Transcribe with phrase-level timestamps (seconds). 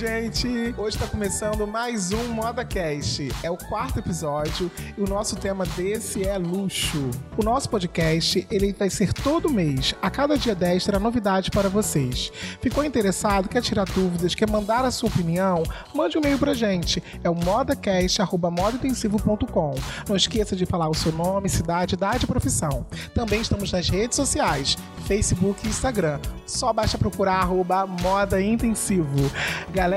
[0.00, 0.74] gente!
[0.78, 3.28] Hoje está começando mais um ModaCast.
[3.42, 7.10] É o quarto episódio e o nosso tema desse é luxo.
[7.36, 9.94] O nosso podcast ele vai ser todo mês.
[10.00, 12.32] A cada dia 10 terá novidade para vocês.
[12.62, 13.46] Ficou interessado?
[13.46, 14.34] Quer tirar dúvidas?
[14.34, 15.62] Quer mandar a sua opinião?
[15.94, 17.02] Mande um e-mail pra gente.
[17.22, 19.74] É o modacast.modaintensivo.com.
[20.08, 22.86] Não esqueça de falar o seu nome, cidade, idade e profissão.
[23.14, 26.18] Também estamos nas redes sociais, Facebook e Instagram.
[26.46, 29.30] Só basta procurar arroba Moda Intensivo.
[29.72, 29.89] Galera,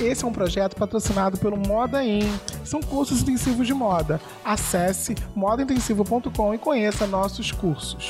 [0.00, 2.30] esse é um projeto patrocinado pelo Moda In.
[2.64, 4.20] São cursos intensivos de moda.
[4.44, 8.08] Acesse modaintensivo.com e conheça nossos cursos.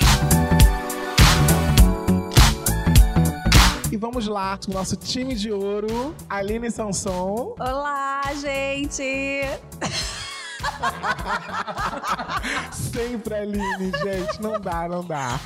[3.90, 7.54] E vamos lá, o nosso time de ouro, Aline Sanson.
[7.58, 9.42] Olá, gente!
[12.72, 14.40] Sempre Aline, gente.
[14.40, 15.38] Não dá, não dá.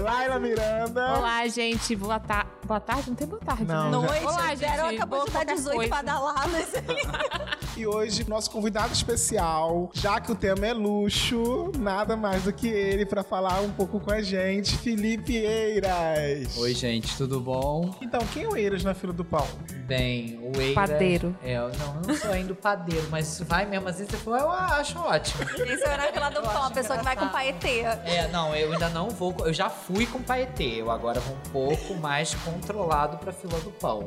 [0.00, 1.18] Laila Miranda.
[1.18, 1.94] Olá, gente.
[1.96, 3.10] Boa, ta boa tarde?
[3.10, 4.00] Não tem boa tarde, Não, né?
[4.06, 4.64] já- Noite, Olá, gente.
[4.96, 5.90] acabou Boa de dar qualquer 18 coisa.
[5.90, 6.68] badaladas.
[7.76, 12.68] E hoje, nosso convidado especial, já que o tema é luxo, nada mais do que
[12.68, 16.58] ele para falar um pouco com a gente, Felipe Eiras.
[16.58, 17.94] Oi, gente, tudo bom?
[18.02, 19.46] Então, quem é o Eiras na fila do pão?
[19.86, 20.74] Bem, o Eira...
[20.74, 21.34] Padeiro.
[21.42, 24.38] É, eu- não, eu não sou ainda o padeiro, mas vai mesmo assim, você for,
[24.38, 25.42] eu acho ótimo.
[25.44, 27.80] Isso é na fila do pão, a pessoa que vai com paetê.
[28.04, 29.34] É, não, eu ainda não vou.
[29.40, 33.70] Eu já fui com paetê, eu agora vou um pouco mais controlado pra fila do
[33.72, 34.06] pão.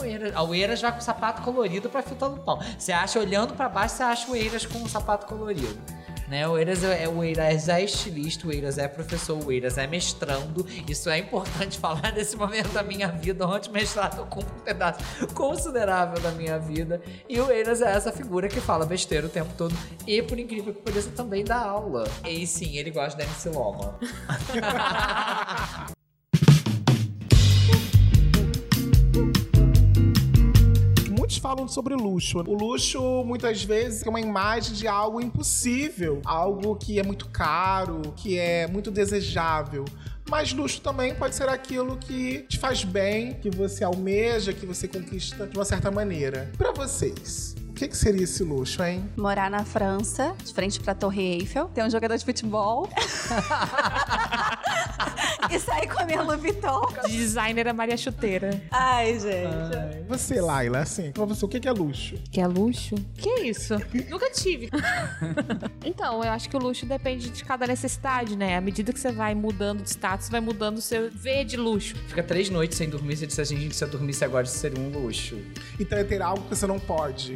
[0.00, 2.58] O Eiras, o Eiras já com sapato colorido pra fila do pão.
[2.78, 5.78] Você acha, olhando pra baixo, você acha o Eiras com um sapato colorido.
[6.28, 6.46] Né?
[6.46, 10.66] O, Eiras é, o Eiras é estilista, o Eiras é professor, o Eiras é mestrando.
[10.88, 15.00] Isso é importante falar nesse momento da minha vida, onde mestrado ocupa um pedaço
[15.34, 17.00] considerável da minha vida.
[17.28, 19.74] E o Eiras é essa figura que fala besteira o tempo todo.
[20.06, 22.04] E, por incrível que pareça, também dá aula.
[22.24, 23.98] E sim, ele gosta da MC Loma.
[31.32, 32.40] Muitos falam sobre luxo.
[32.40, 38.02] O luxo, muitas vezes, é uma imagem de algo impossível, algo que é muito caro,
[38.16, 39.86] que é muito desejável.
[40.28, 44.86] Mas luxo também pode ser aquilo que te faz bem, que você almeja, que você
[44.86, 46.50] conquista de uma certa maneira.
[46.58, 49.08] Pra vocês, o que, que seria esse luxo, hein?
[49.16, 52.86] Morar na França, de frente pra Torre Eiffel, ter um jogador de futebol.
[55.50, 56.86] e sair com a minha Louis Vuitton.
[57.06, 58.62] De designer é Maria Chuteira.
[58.70, 60.06] Ai, gente.
[60.08, 62.16] Você, Laila, assim, pra você, o que, é luxo?
[62.30, 62.94] Que é luxo?
[63.16, 63.74] Que isso?
[64.08, 64.68] Nunca tive.
[65.84, 68.56] então, eu acho que o luxo depende de cada necessidade, né?
[68.56, 71.96] À medida que você vai mudando de status, vai mudando o seu V de luxo.
[72.08, 74.80] Fica três noites sem dormir, você disse assim, gente, se eu dormisse agora, isso seria
[74.80, 75.38] um luxo.
[75.78, 77.34] Então é ter algo que você não pode.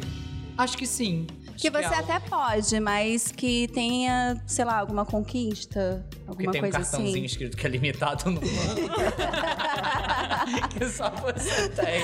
[0.57, 1.27] Acho que sim.
[1.57, 6.61] Que você é até pode, mas que tenha, sei lá, alguma conquista, Porque alguma tem
[6.61, 7.25] um coisa cartãozinho assim.
[7.25, 8.39] escrito que é limitado no
[10.77, 12.01] que só você tem.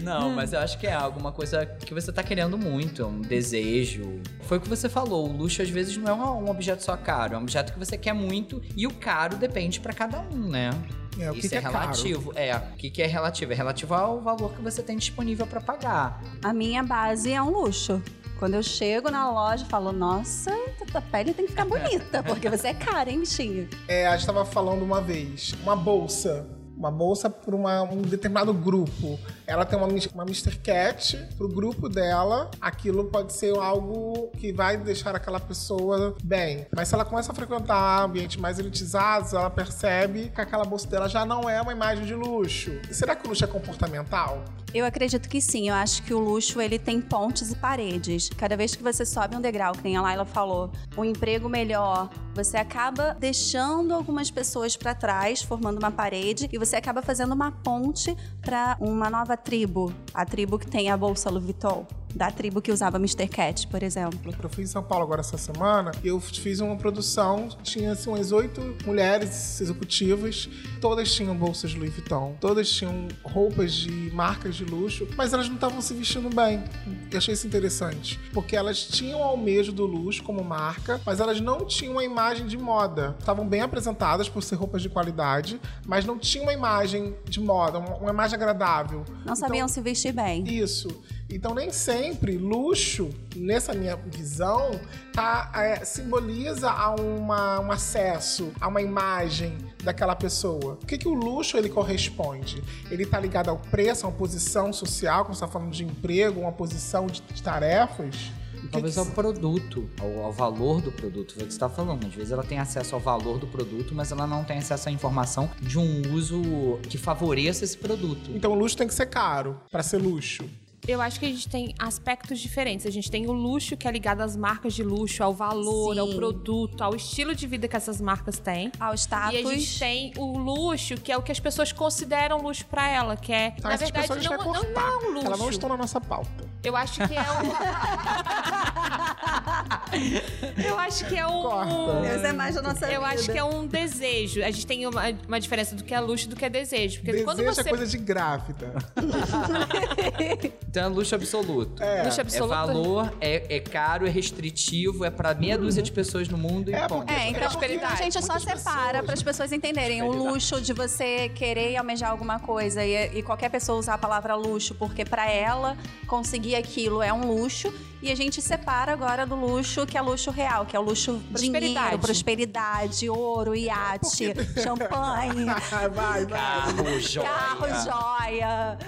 [0.00, 4.20] Não, mas eu acho que é alguma coisa que você tá querendo muito, um desejo.
[4.42, 6.96] Foi o que você falou, o luxo às vezes não é um um objeto só
[6.96, 10.48] caro, é um objeto que você quer muito e o caro depende pra cada um,
[10.48, 10.70] né?
[11.18, 11.78] É, o que, Isso que é, é, caro?
[11.78, 12.32] relativo.
[12.36, 13.52] É, o que, que é relativo?
[13.52, 16.22] É relativo ao valor que você tem disponível pra pagar.
[16.44, 18.02] A minha base é um luxo.
[18.38, 20.50] Quando eu chego na loja, falo, nossa,
[20.96, 23.68] tua pele tem que ficar bonita, porque você é cara, hein, bichinho?
[23.88, 26.46] É, a gente tava falando uma vez, uma bolsa.
[26.76, 29.18] Uma bolsa para um determinado grupo.
[29.46, 30.56] Ela tem uma, uma Mr.
[30.58, 32.50] Cat pro grupo dela.
[32.60, 36.66] Aquilo pode ser algo que vai deixar aquela pessoa bem.
[36.74, 41.08] Mas se ela começa a frequentar ambientes mais elitizados, ela percebe que aquela bolsa dela
[41.08, 42.72] já não é uma imagem de luxo.
[42.90, 44.42] Será que o luxo é comportamental?
[44.74, 45.68] Eu acredito que sim.
[45.68, 48.28] Eu acho que o luxo ele tem pontes e paredes.
[48.36, 52.10] Cada vez que você sobe um degrau, que nem a Laila falou, um emprego melhor,
[52.34, 57.52] você acaba deixando algumas pessoas para trás, formando uma parede, e você acaba fazendo uma
[57.52, 59.92] ponte para uma nova tribo.
[60.14, 61.86] A tribo que tem a bolsa Louis Vuitton.
[62.16, 63.28] Da tribo que usava Mr.
[63.28, 64.34] Cat, por exemplo.
[64.42, 67.50] Eu fui em São Paulo agora essa semana e eu fiz uma produção.
[67.62, 70.48] Tinha assim, umas oito mulheres executivas.
[70.80, 72.34] Todas tinham bolsas Louis Vuitton.
[72.40, 75.06] Todas tinham roupas de marcas de luxo.
[75.14, 76.64] Mas elas não estavam se vestindo bem.
[77.12, 78.18] Eu achei isso interessante.
[78.32, 82.46] Porque elas tinham o almejo do luxo como marca, mas elas não tinham uma imagem
[82.46, 83.14] de moda.
[83.18, 87.78] Estavam bem apresentadas por ser roupas de qualidade, mas não tinham uma imagem de moda,
[87.78, 89.04] uma uma imagem agradável.
[89.08, 90.44] Não Então, sabiam se vestir bem.
[90.48, 90.88] isso.
[91.28, 94.70] Então, nem sempre luxo, nessa minha visão,
[95.12, 100.74] tá, é, simboliza a uma, um acesso, a uma imagem daquela pessoa.
[100.80, 102.62] O que, que o luxo ele corresponde?
[102.90, 106.40] Ele está ligado ao preço, a uma posição social, como você está falando de emprego,
[106.40, 108.30] uma posição de, de tarefas.
[108.70, 111.34] Talvez que- ao produto, ao, ao valor do produto.
[111.34, 112.06] Que você está falando.
[112.06, 114.92] Às vezes ela tem acesso ao valor do produto, mas ela não tem acesso à
[114.92, 118.30] informação de um uso que favoreça esse produto.
[118.34, 120.44] Então o luxo tem que ser caro pra ser luxo.
[120.86, 122.86] Eu acho que a gente tem aspectos diferentes.
[122.86, 126.00] A gente tem o luxo, que é ligado às marcas de luxo, ao valor, Sim.
[126.00, 128.70] ao produto, ao estilo de vida que essas marcas têm.
[128.78, 129.34] Ao status.
[129.34, 132.88] E a gente tem o luxo, que é o que as pessoas consideram luxo pra
[132.88, 134.80] ela, que é, Tá, na verdade, não, não, cortar.
[134.80, 135.26] não é um luxo.
[135.26, 136.46] Elas não estão na nossa pauta.
[136.62, 137.26] Eu acho que é um.
[140.66, 141.42] Eu acho que é um.
[141.42, 142.06] Corta.
[142.06, 143.12] Essa é mais da nossa Eu vida.
[143.14, 144.42] acho que é um desejo.
[144.42, 147.00] A gente tem uma, uma diferença do que é luxo e do que é desejo.
[147.02, 147.60] Porque quando Desejo você.
[147.68, 148.72] é coisa de grávida.
[150.68, 151.82] Então é luxo absoluto.
[151.82, 152.02] É.
[152.02, 152.48] Luxo É absoluto.
[152.50, 156.76] valor, é, é caro, é restritivo, é pra meia dúzia de pessoas no mundo É,
[156.84, 157.06] e ponto.
[157.06, 157.92] porque- É, então prosperidade.
[157.94, 162.10] a gente só separa para as pessoas entenderem o luxo de você querer e almejar
[162.10, 165.76] alguma coisa e, e qualquer pessoa usar a palavra luxo porque para ela
[166.06, 167.72] conseguir aquilo é um luxo
[168.06, 171.20] e a gente separa agora do luxo que é luxo real, que é o luxo
[171.30, 171.74] Prosperidade.
[171.74, 174.32] dinheiro, prosperidade, ouro, iate,
[174.62, 175.44] champanhe,
[175.92, 176.26] vai, vai.
[176.26, 177.28] Carro, joia.
[177.28, 178.78] carro, joia.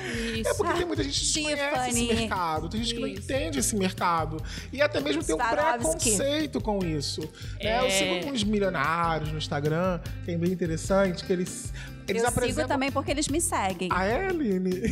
[0.46, 2.20] É porque tem muita gente que desconhece esse Tiffany.
[2.20, 3.22] mercado, tem gente que não Isso.
[3.22, 4.42] entende esse mercado.
[4.72, 7.20] E até mesmo tem um preconceito com isso.
[7.62, 7.80] né?
[7.80, 7.90] Eu É.
[7.90, 11.72] sigo alguns milionários no Instagram, que é bem interessante, que eles,
[12.08, 12.62] eles Eu apresentam.
[12.62, 13.88] sigo também porque eles me seguem.
[13.92, 14.70] Ah, é, Aline?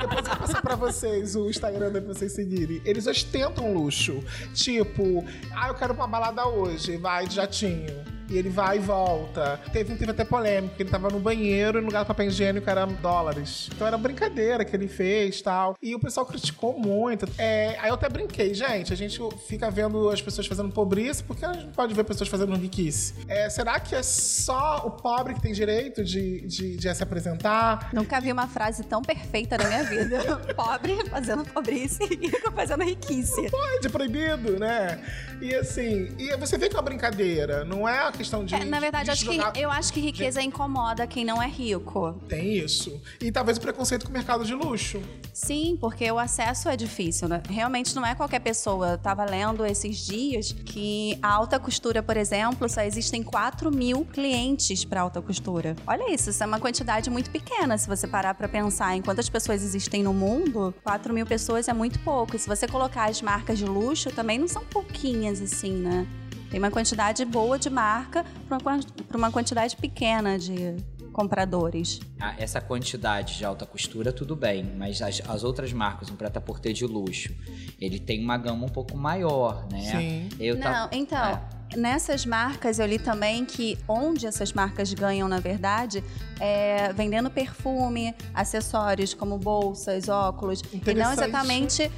[0.00, 2.80] Depois eu vou passar pra vocês o Instagram pra vocês seguirem.
[2.84, 4.22] Eles ostentam luxo.
[4.54, 5.24] Tipo,
[5.54, 8.15] ah, eu quero uma balada hoje, vai de jatinho.
[8.28, 9.60] E ele vai e volta.
[9.72, 12.86] Teve, teve até polêmica, ele tava no banheiro e no lugar do papel higiênico era
[12.86, 13.68] dólares.
[13.74, 15.76] Então era brincadeira que ele fez tal.
[15.82, 17.26] E o pessoal criticou muito.
[17.38, 21.44] É, aí eu até brinquei, gente, a gente fica vendo as pessoas fazendo pobreza, porque
[21.44, 23.14] a gente não pode ver pessoas fazendo riquice.
[23.28, 27.90] É, será que é só o pobre que tem direito de, de, de se apresentar?
[27.92, 30.36] Nunca vi uma frase tão perfeita na minha vida.
[30.56, 33.50] Pobre fazendo pobrice e rico fazendo riquice.
[33.50, 35.00] Pode, proibido, né?
[35.40, 38.54] E assim, e você vê que é uma brincadeira, não é questão de.
[38.54, 41.46] É, na verdade, de acho que, jogar- eu acho que riqueza incomoda quem não é
[41.48, 42.14] rico.
[42.28, 43.00] Tem isso.
[43.20, 45.00] E talvez o preconceito com o mercado de luxo.
[45.32, 47.42] Sim, porque o acesso é difícil, né?
[47.48, 48.92] Realmente não é qualquer pessoa.
[48.92, 54.04] Eu tava lendo esses dias que a alta costura, por exemplo, só existem 4 mil
[54.06, 55.76] clientes para alta costura.
[55.86, 57.76] Olha isso, isso é uma quantidade muito pequena.
[57.76, 61.72] Se você parar para pensar em quantas pessoas existem no mundo, 4 mil pessoas é
[61.74, 62.34] muito pouco.
[62.34, 66.06] E se você colocar as marcas de luxo, também não são pouquinhas assim, né?
[66.50, 70.76] Tem uma quantidade boa de marca para uma, pra uma quantidade pequena de
[71.12, 71.98] compradores.
[72.20, 76.72] Ah, essa quantidade de alta costura, tudo bem, mas as, as outras marcas, um preta-porter
[76.74, 77.34] de luxo,
[77.80, 79.80] ele tem uma gama um pouco maior, né?
[79.80, 80.28] Sim.
[80.38, 81.40] Eu Não, tava- então,
[81.72, 81.76] É.
[81.76, 86.04] nessas marcas eu li também que onde essas marcas ganham, na verdade,
[86.38, 91.90] é vendendo perfume, acessórios como bolsas, óculos, e não exatamente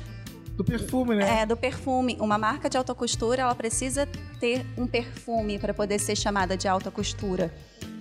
[0.58, 1.42] Do perfume, né?
[1.42, 2.16] é, do perfume.
[2.20, 4.08] Uma marca de alta costura, ela precisa
[4.40, 7.54] ter um perfume para poder ser chamada de alta costura.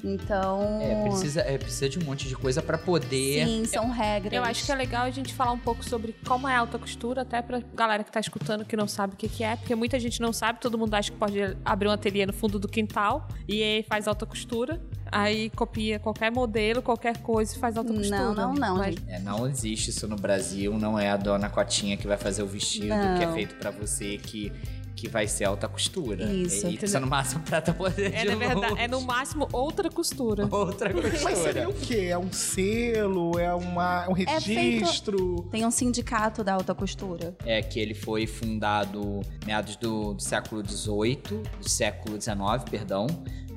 [0.03, 3.45] Então, É, precisa, é, precisa de um monte de coisa pra poder.
[3.45, 4.33] sim, são regras.
[4.33, 6.79] Eu acho que é legal a gente falar um pouco sobre como é a alta
[6.79, 9.75] costura, até pra galera que tá escutando que não sabe o que, que é, porque
[9.75, 12.67] muita gente não sabe, todo mundo acha que pode abrir um ateliê no fundo do
[12.67, 14.81] quintal e aí faz alta costura,
[15.11, 18.17] aí copia qualquer modelo, qualquer coisa e faz alta costura.
[18.19, 19.03] Não, não, não, Mas- gente.
[19.09, 22.47] É, não existe isso no Brasil, não é a dona Cotinha que vai fazer o
[22.47, 23.17] vestido Não.
[23.17, 24.51] que é feito pra você que,
[24.95, 26.23] que vai ser alta costura.
[26.25, 29.47] Isso, E isso é no máximo prata poder É, de na verdade, é no máximo
[29.51, 30.47] outra costura.
[30.49, 30.91] Outra
[31.23, 31.69] Mas seria costura.
[31.69, 32.07] o quê?
[32.09, 33.37] É um selo?
[33.39, 35.43] É, uma, é um É feito- registro?
[35.51, 37.35] Tem um sindicato da alta costura.
[37.45, 42.35] É que ele foi fundado meados do, do século XVIII, do século XIX,
[42.69, 43.05] perdão.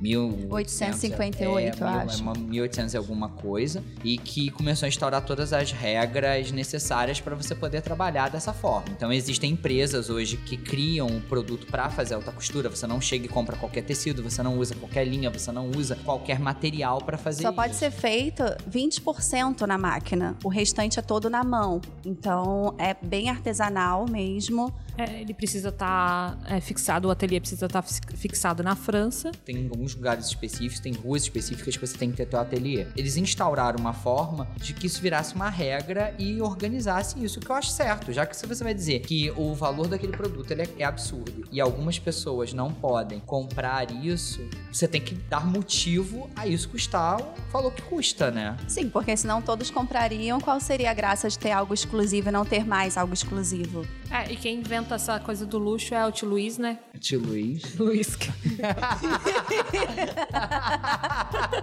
[0.00, 2.18] 1858, 858, é, eu acho.
[2.18, 3.82] é uma 1800 e alguma coisa.
[4.02, 8.86] E que começou a instaurar todas as regras necessárias para você poder trabalhar dessa forma.
[8.90, 12.68] Então existem empresas hoje que criam um produto para fazer alta costura.
[12.68, 15.96] Você não chega e compra qualquer tecido, você não usa qualquer linha, você não usa
[15.96, 17.80] qualquer material para fazer Só pode isso.
[17.80, 20.36] ser feito 20% na máquina.
[20.44, 21.80] O restante é todo na mão.
[22.04, 24.72] Então é bem artesanal mesmo.
[25.00, 29.30] É, ele precisa estar fixado, o ateliê precisa estar fixado na França.
[29.44, 32.86] Tem alguns lugares específicos, tem ruas específicas que você tem que ter teu ateliê.
[32.96, 37.54] Eles instauraram uma forma de que isso virasse uma regra e organizasse isso, que eu
[37.54, 38.12] acho certo.
[38.12, 41.44] Já que se você vai dizer que o valor daquele produto ele é, é absurdo
[41.50, 44.40] e algumas pessoas não podem comprar isso,
[44.72, 48.56] você tem que dar motivo a isso custar o valor que custa, né?
[48.68, 50.40] Sim, porque senão todos comprariam.
[50.40, 53.86] Qual seria a graça de ter algo exclusivo e não ter mais algo exclusivo?
[54.10, 56.80] É, e quem inventa essa coisa do luxo é o tio Luiz, né?
[56.98, 57.62] Tio Luiz.
[57.78, 58.18] Luiz.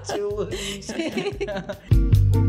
[0.10, 0.22] E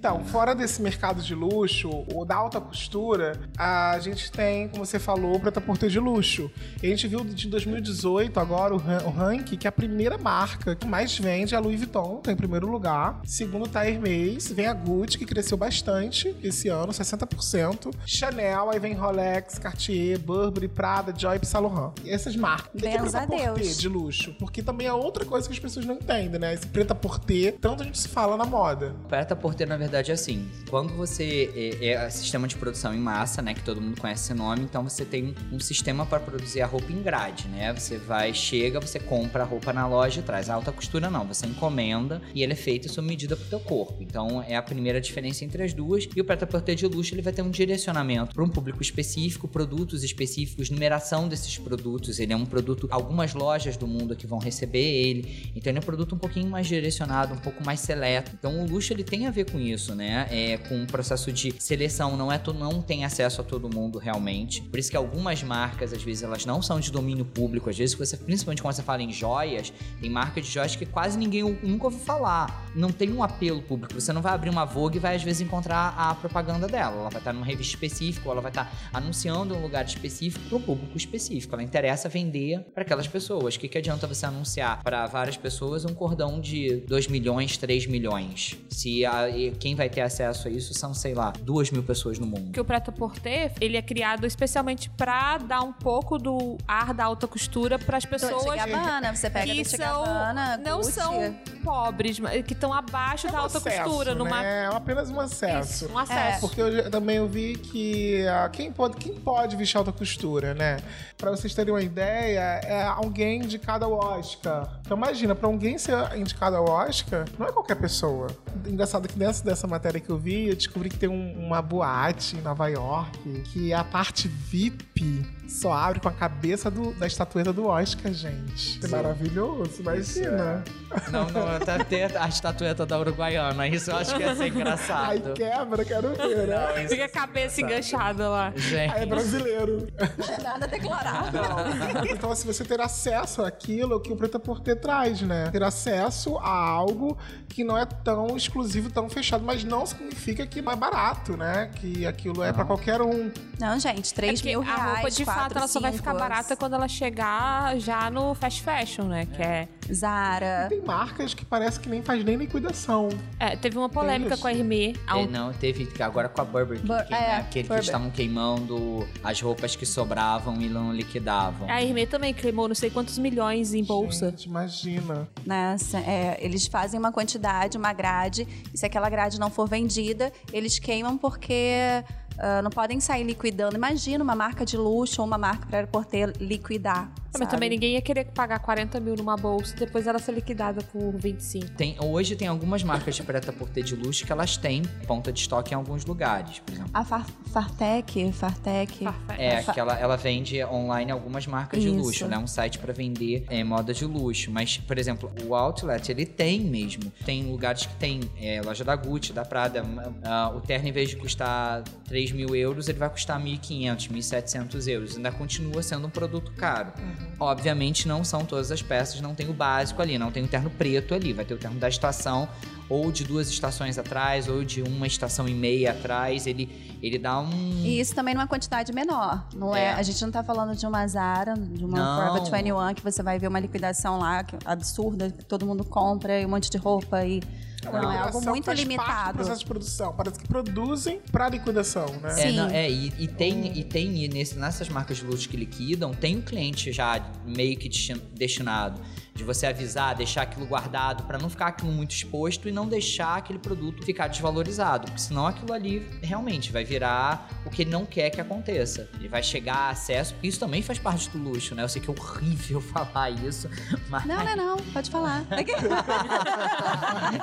[0.00, 4.98] Então, fora desse mercado de luxo, ou da alta costura, a gente tem, como você
[4.98, 6.50] falou, o Preta Porter de luxo.
[6.82, 10.74] E a gente viu de 2018 agora o, ran- o ranking que a primeira marca
[10.74, 13.20] que mais vende é a Louis Vuitton, tá em primeiro lugar.
[13.26, 17.94] Segundo tá a Hermès, vem a Gucci, que cresceu bastante esse ano, 60%.
[18.06, 21.92] Chanel, aí vem Rolex, Cartier, Burberry, Prada, Joy e Saint Laurent.
[22.02, 22.82] E essas marcas.
[22.82, 23.76] É Benza a Deus.
[23.76, 24.32] de luxo?
[24.38, 26.54] Porque também é outra coisa que as pessoas não entendem, né?
[26.54, 28.96] Esse preta porter, tanto a gente se fala na moda.
[29.06, 30.48] Preta porter, na verdade, é assim.
[30.68, 33.54] Quando você é, é sistema de produção em massa, né?
[33.54, 36.92] Que todo mundo conhece esse nome, então você tem um sistema para produzir a roupa
[36.92, 37.72] em grade, né?
[37.72, 40.48] Você vai, chega, você compra a roupa na loja e traz.
[40.50, 44.02] A alta costura não, você encomenda e ele é feito sob medida pro teu corpo.
[44.02, 46.08] Então é a primeira diferença entre as duas.
[46.14, 49.48] E o preta porter de luxo ele vai ter um direcionamento para um público específico,
[49.48, 52.18] produtos específicos, numeração desses produtos.
[52.18, 55.50] Ele é um produto, algumas lojas do mundo que vão receber ele.
[55.54, 58.32] Então ele é um produto um pouquinho mais direcionado, um pouco mais seleto.
[58.38, 60.26] Então o luxo ele tem a ver com isso, né?
[60.30, 63.98] É com um processo de seleção, não é tu não tem acesso a todo mundo
[63.98, 64.62] realmente.
[64.62, 67.94] Por isso que algumas marcas às vezes elas não são de domínio público, às vezes
[67.94, 71.84] você, principalmente quando você fala em joias, tem marcas de joias que quase ninguém nunca
[71.86, 72.70] ouviu falar.
[72.74, 73.94] Não tem um apelo público.
[73.94, 76.96] Você não vai abrir uma Vogue e vai às vezes encontrar a propaganda dela.
[77.00, 80.58] Ela vai estar numa revista específica, ou ela vai estar anunciando um lugar específico para
[80.58, 81.54] um público específico.
[81.54, 83.54] Ela interessa vender para aquelas pessoas.
[83.56, 87.86] O que, que adianta você anunciar para várias pessoas um cordão de 2 milhões, 3
[87.86, 88.56] milhões?
[88.68, 92.18] Se a- e quem vai ter acesso a isso são, sei lá, 2 mil pessoas
[92.18, 92.50] no mundo.
[92.50, 97.04] que o Preta Porter, ele é criado especialmente pra dar um pouco do ar da
[97.04, 100.92] alta costura pras pessoas Dolce Gabbana, você pega que são Gabbana, não Gucci.
[100.92, 104.64] são pobres, mas que estão abaixo É um da alta acesso, costura, numa né?
[104.64, 105.84] É apenas um acesso.
[105.84, 106.40] Isso, um acesso.
[106.40, 110.78] Porque eu também eu vi que ah, quem, pode, quem pode vestir alta costura, né?
[111.16, 114.80] Pra vocês terem uma ideia, é alguém indicado ao Oscar.
[114.80, 118.28] Então imagina, pra alguém ser indicado ao Oscar, não é qualquer pessoa.
[118.66, 122.36] Engraçado que dessa, dessa matéria que eu vi, eu descobri que tem um- uma boate
[122.36, 123.18] em Nova York
[123.52, 128.78] que a parte VIP só abre com a cabeça do, da estatueta do Oscar, gente.
[128.78, 129.80] Que maravilhoso, é.
[129.80, 130.64] imagina.
[130.64, 131.10] É.
[131.10, 133.66] Não, não, até ter a estatueta da Uruguaiana.
[133.68, 135.10] Isso eu acho que ia ser engraçado.
[135.10, 136.56] Ai, quebra, quero ver, né?
[136.56, 138.52] Não, é Fica a cabeça é enganchada lá.
[138.54, 138.92] Gente.
[138.92, 139.88] Aí é brasileiro.
[139.98, 141.36] É nada declarado.
[141.36, 142.04] Não.
[142.10, 145.50] então, se assim, você ter acesso àquilo que o Preta Porter traz, né?
[145.50, 150.62] Ter acesso a algo que não é tão exclusivo, tão fechado, mas não significa que
[150.62, 151.70] não é barato, né?
[151.76, 153.30] Que aquilo é para qualquer um.
[153.58, 156.56] Não, gente, 3 é mil reais, a roupa de barata, ela só vai ficar barata
[156.56, 159.22] quando ela chegar já no fast fashion, né?
[159.22, 159.26] É.
[159.26, 160.66] Que é Zara.
[160.68, 163.08] Tem marcas que parece que nem faz nem liquidação.
[163.38, 164.94] É, teve uma polêmica com a Hermé.
[165.06, 165.26] É, um...
[165.26, 167.80] Não, teve agora com a Burberry, Bur que, né, é, aquele Burberry.
[167.80, 171.68] que estavam queimando as roupas que sobravam e não liquidavam.
[171.68, 174.30] A Hermé também queimou não sei quantos milhões em bolsa.
[174.30, 175.28] Gente, imagina.
[175.44, 180.32] Nessa, é, eles fazem uma quantidade, uma grade, e se aquela grade não for vendida,
[180.52, 182.04] eles queimam porque
[182.40, 183.76] ah, não podem sair liquidando.
[183.76, 187.12] Imagina uma marca de luxo ou uma marca para porter liquidar.
[187.32, 187.50] Mas sabe?
[187.50, 191.12] também ninguém ia querer pagar 40 mil numa bolsa e depois ela ser liquidada por
[191.16, 191.70] 25.
[191.72, 195.40] Tem, hoje tem algumas marcas de preta porter de luxo que elas têm ponta de
[195.40, 196.90] estoque em alguns lugares, por exemplo.
[196.92, 199.04] A Far Fartec, Fartec.
[199.04, 199.38] Farfetch.
[199.38, 201.98] É, que ela, ela vende online algumas marcas de Isso.
[201.98, 202.38] luxo, né?
[202.38, 204.50] Um site pra vender é, moda de luxo.
[204.50, 207.12] Mas, por exemplo, o Outlet, ele tem mesmo.
[207.24, 209.84] Tem lugares que tem é, loja da Gucci, da Prada.
[210.24, 214.88] ah, o terno, em vez de custar 3 mil euros, ele vai custar 1.500, 1.700
[214.88, 215.16] euros.
[215.16, 216.92] Ainda continua sendo um produto caro.
[217.38, 220.70] Obviamente, não são todas as peças, não tem o básico ali, não tem o terno
[220.70, 221.32] preto ali.
[221.32, 222.48] Vai ter o terno da estação,
[222.88, 226.46] ou de duas estações atrás, ou de uma estação e meia atrás.
[226.46, 227.50] Ele, ele dá um...
[227.84, 229.46] E isso também numa quantidade menor.
[229.54, 229.84] Não é.
[229.84, 229.92] É.
[229.94, 232.32] A gente não tá falando de uma Zara, de uma Não.
[232.32, 236.44] Forever 21, que você vai ver uma liquidação lá que- absurda, todo mundo compra e
[236.44, 237.40] um monte de roupa e.
[237.84, 239.38] Não, é algo muito do limitado.
[239.38, 240.12] processo de produção.
[240.14, 242.30] Parece que produzem pra liquidação, né?
[242.30, 242.56] É, Sim.
[242.56, 246.12] não, é, e, e tem, e tem e nesse, nessas marcas de luxo que liquidam,
[246.12, 249.00] tem um cliente já meio que destin- destinado.
[249.32, 253.36] De você avisar, deixar aquilo guardado, pra não ficar aquilo muito exposto e não deixar
[253.38, 255.06] aquele produto ficar desvalorizado.
[255.06, 259.08] Porque senão aquilo ali realmente vai virar o que ele não quer que aconteça.
[259.14, 261.82] Ele vai chegar a acesso, porque isso também faz parte do luxo, né?
[261.82, 263.70] Eu sei que é horrível falar isso,
[264.10, 264.26] mas.
[264.26, 265.46] Não, não, não, pode falar.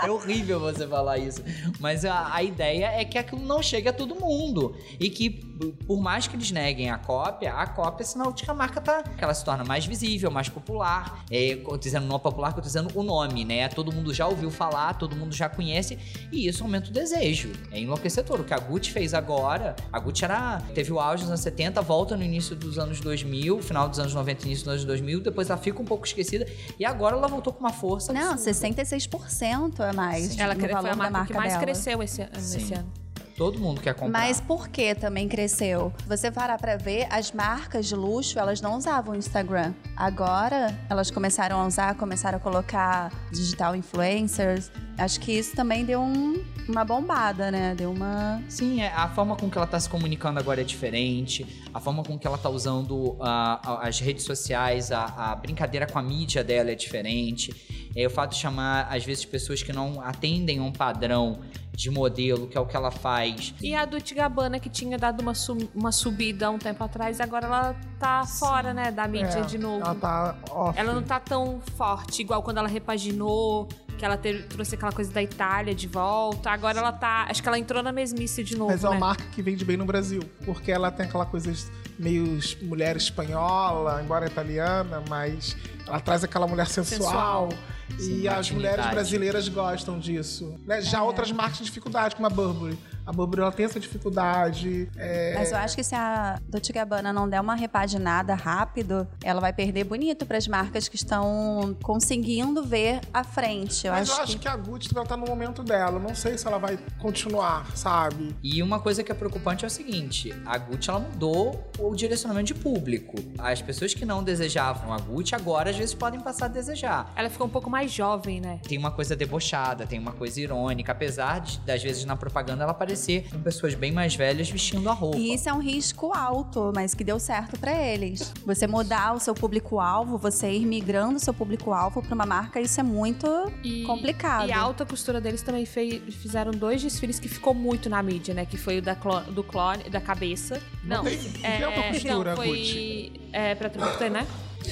[0.06, 0.27] é horrível
[0.60, 1.42] você falar isso.
[1.80, 4.76] Mas a, a ideia é que aquilo não chegue a todo mundo.
[5.00, 5.47] E que
[5.86, 8.80] por mais que eles neguem a cópia, a cópia é sinal de que a marca
[8.80, 9.04] tá.
[9.04, 11.24] que ela se torna mais visível, mais popular.
[11.32, 13.68] É, dizendo não popular, que eu tô dizendo o nome, né?
[13.70, 15.98] Todo mundo já ouviu falar, todo mundo já conhece,
[16.32, 17.52] e isso aumenta o desejo.
[17.72, 18.42] É enlouquecedor.
[18.42, 21.82] O que a Gucci fez agora, a Gucci era, teve o auge nos anos 70,
[21.82, 25.50] volta no início dos anos 2000, final dos anos 90, início dos anos 2000, depois
[25.50, 26.46] ela fica um pouco esquecida,
[26.80, 28.14] e agora ela voltou com uma força.
[28.14, 28.52] Não, absurda.
[28.52, 30.26] 66% é mais.
[30.26, 30.42] Sim.
[30.42, 31.64] Ela no foi a da marca, marca que mais dela.
[31.64, 33.07] cresceu esse, esse ano.
[33.38, 34.10] Todo mundo quer comprar.
[34.20, 35.94] Mas por que também cresceu?
[36.08, 39.76] Você parar pra ver, as marcas de luxo, elas não usavam o Instagram.
[39.96, 44.72] Agora, elas começaram a usar, começaram a colocar digital influencers.
[44.98, 47.76] Acho que isso também deu um- uma bombada, né?
[47.76, 48.42] Deu uma...
[48.50, 51.46] Sim, é, a forma com que ela tá se comunicando agora é diferente.
[51.72, 56.00] A forma com que ela tá usando a- as redes sociais, a, a brincadeira com
[56.00, 57.54] a mídia dela é diferente.
[57.96, 61.40] É, o fato de chamar, às vezes, pessoas que não atendem a um padrão
[61.78, 63.54] de modelo, que é o que ela faz.
[63.62, 67.22] E a Dolce Gabbana, que tinha dado uma, su- uma subida há um tempo atrás,
[67.22, 69.86] agora ela tá fora, né, da mídia É, de novo.
[69.86, 70.78] Ela tá off.
[70.80, 75.12] Ela não tá tão forte, igual quando ela repaginou, que ela teve- trouxe aquela coisa
[75.14, 76.50] da Itália de volta.
[76.50, 77.28] Agora ela tá.
[77.30, 78.72] Acho que ela entrou na mesmice de novo.
[78.72, 79.00] Mas é uma né?
[79.00, 80.22] marca que vende bem no Brasil.
[80.46, 81.54] Porque ela tem aquela coisa
[82.00, 85.56] meio mulher espanhola, embora italiana, mas
[85.88, 87.50] ela traz aquela mulher sensual.
[87.52, 88.54] E Sim, as latinidade.
[88.54, 90.60] mulheres brasileiras gostam disso.
[90.66, 90.82] né?
[90.82, 92.78] Já outras marcas têm dificuldade, como a Burberry.
[93.08, 94.90] A Burberry ela tem essa dificuldade.
[94.98, 99.40] é, Mas eu acho que se a Dolce Gabbana não der uma repaginada rápido, ela
[99.40, 103.88] vai perder bonito para as marcas que estão conseguindo ver à frente.
[103.88, 104.40] Eu Mas acho eu acho que...
[104.40, 104.48] que...
[104.50, 105.98] a Gucci ela tá no momento dela.
[106.00, 108.36] Não sei se ela vai continuar, sabe?
[108.44, 112.54] E uma coisa que é preocupante é o seguinte: a Gucci ela mudou o direcionamento
[112.54, 113.16] de público.
[113.38, 117.12] As pessoas que não desejavam a Gucci agora às vezes podem passar a desejar.
[117.16, 118.60] Ela ficou um pouco mais jovem, né?
[118.68, 122.74] Tem uma coisa debochada, tem uma coisa irônica, apesar de, das vezes na propaganda ela
[122.98, 125.18] aparecer com pessoas bem mais velhas vestindo a roupa.
[125.18, 128.34] E isso é um risco alto, mas que deu certo para eles.
[128.46, 132.80] Você mudar o seu público-alvo, você ir migrando o seu público-alvo para uma marca, isso
[132.80, 133.28] é muito
[133.64, 134.50] E, complicado.
[134.50, 138.34] E a alta costura deles também fei- fizeram dois desfiles que ficou muito na mídia,
[138.34, 138.46] né?
[138.46, 140.62] Que foi o da clo- do clone, da cabeça.
[140.84, 143.12] Não, não tem alta costura, não, foi Gucci.
[143.32, 144.26] é, pra ter, né?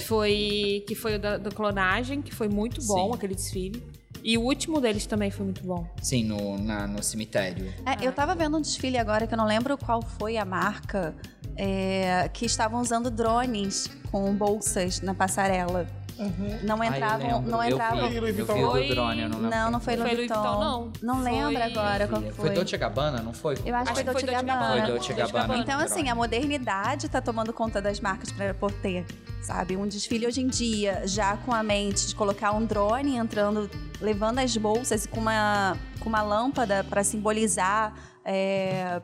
[0.08, 3.15] Foi que foi o da, da clonagem, que foi muito bom Sim.
[3.15, 3.84] aquele desfile.
[4.27, 5.88] E o último deles também foi muito bom.
[6.01, 7.72] Sim, no, na- no cemitério.
[7.86, 11.13] É, eu tava vendo um desfile agora que eu não lembro qual foi a marca,
[11.55, 15.86] é, que estavam usando drones com bolsas na passarela.
[16.17, 16.60] Uhum.
[16.63, 18.10] Não Ah, eu entravam, não eu entravam.
[18.10, 18.53] vi, eu vi Vuitton.
[18.67, 19.57] o Foi- drone, eu não lembro.
[19.57, 20.34] Não, não foi Louis Vuitton.
[20.36, 20.91] Vuitton, não.
[21.01, 22.49] Não Foi- lembro agora qual Foi, foi.
[22.51, 23.54] Dolce Gabbana, não foi?
[23.65, 24.71] Eu acho que Acho foi que foi Dolce Gabbana.
[24.86, 25.58] Foi Dolce Gabbana.
[25.58, 29.06] Então, assim, a modernidade tá tomando conta das marcas para poder
[29.41, 29.78] sabe?
[29.78, 33.69] Um desfile hoje em dia, já com a mente de colocar um drone entrando,
[34.01, 37.93] levando as bolsas e com uma, com uma lâmpada para simbolizar.
[38.28, 39.01] é,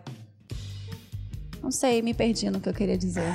[1.61, 3.23] Não sei, me perdi no que eu queria dizer.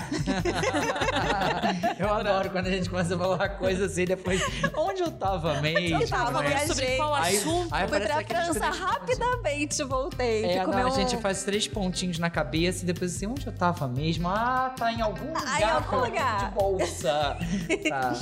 [1.98, 4.42] eu adoro quando a gente começa a falar coisa assim, depois.
[4.76, 6.00] Onde eu tava mesmo?
[6.02, 6.48] eu tava, né?
[6.48, 6.66] viajei.
[6.66, 7.68] Sobre qual Aí- assunto?
[7.74, 8.78] aí Fui parece pra França pontinhos.
[8.78, 10.44] rapidamente, voltei.
[10.44, 13.46] É, Fui não, comer a gente faz três pontinhos na cabeça e depois assim, onde
[13.46, 14.28] eu tava mesmo?
[14.28, 15.44] Ah, tá em algum lugar.
[15.46, 16.48] Ah, em algum lugar.
[16.48, 17.36] De bolsa.
[17.88, 18.12] tá.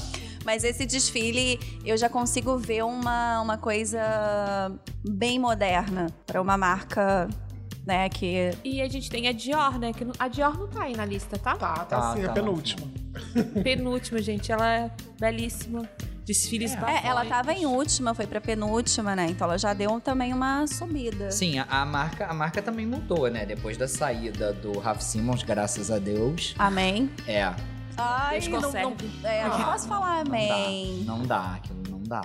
[0.45, 3.99] Mas esse desfile, eu já consigo ver uma, uma coisa
[5.03, 7.27] bem moderna para uma marca,
[7.87, 8.51] né, que...
[8.64, 9.92] E a gente tem a Dior, né?
[9.92, 11.55] Que não- a Dior não tá aí na lista, tá?
[11.57, 12.31] Tá, tá, Tá, sim, tá.
[12.31, 12.87] a penúltima.
[13.62, 14.51] Penúltima, gente.
[14.51, 15.88] Ela é belíssima.
[16.25, 16.77] Desfiles É.
[16.90, 19.27] É, ela tava em última, foi pra penúltima, né?
[19.29, 21.31] Então ela já deu também uma subida.
[21.31, 23.44] Sim, a, a marca, a marca também mudou, né?
[23.44, 26.55] Depois da saída do Ralph Simmons, graças a Deus.
[26.59, 27.11] Amém.
[27.27, 27.53] É.
[27.99, 31.05] Ai, Deus não, não, é, não posso falar Não amém.
[31.07, 32.23] dá, não dá, aquilo não dá.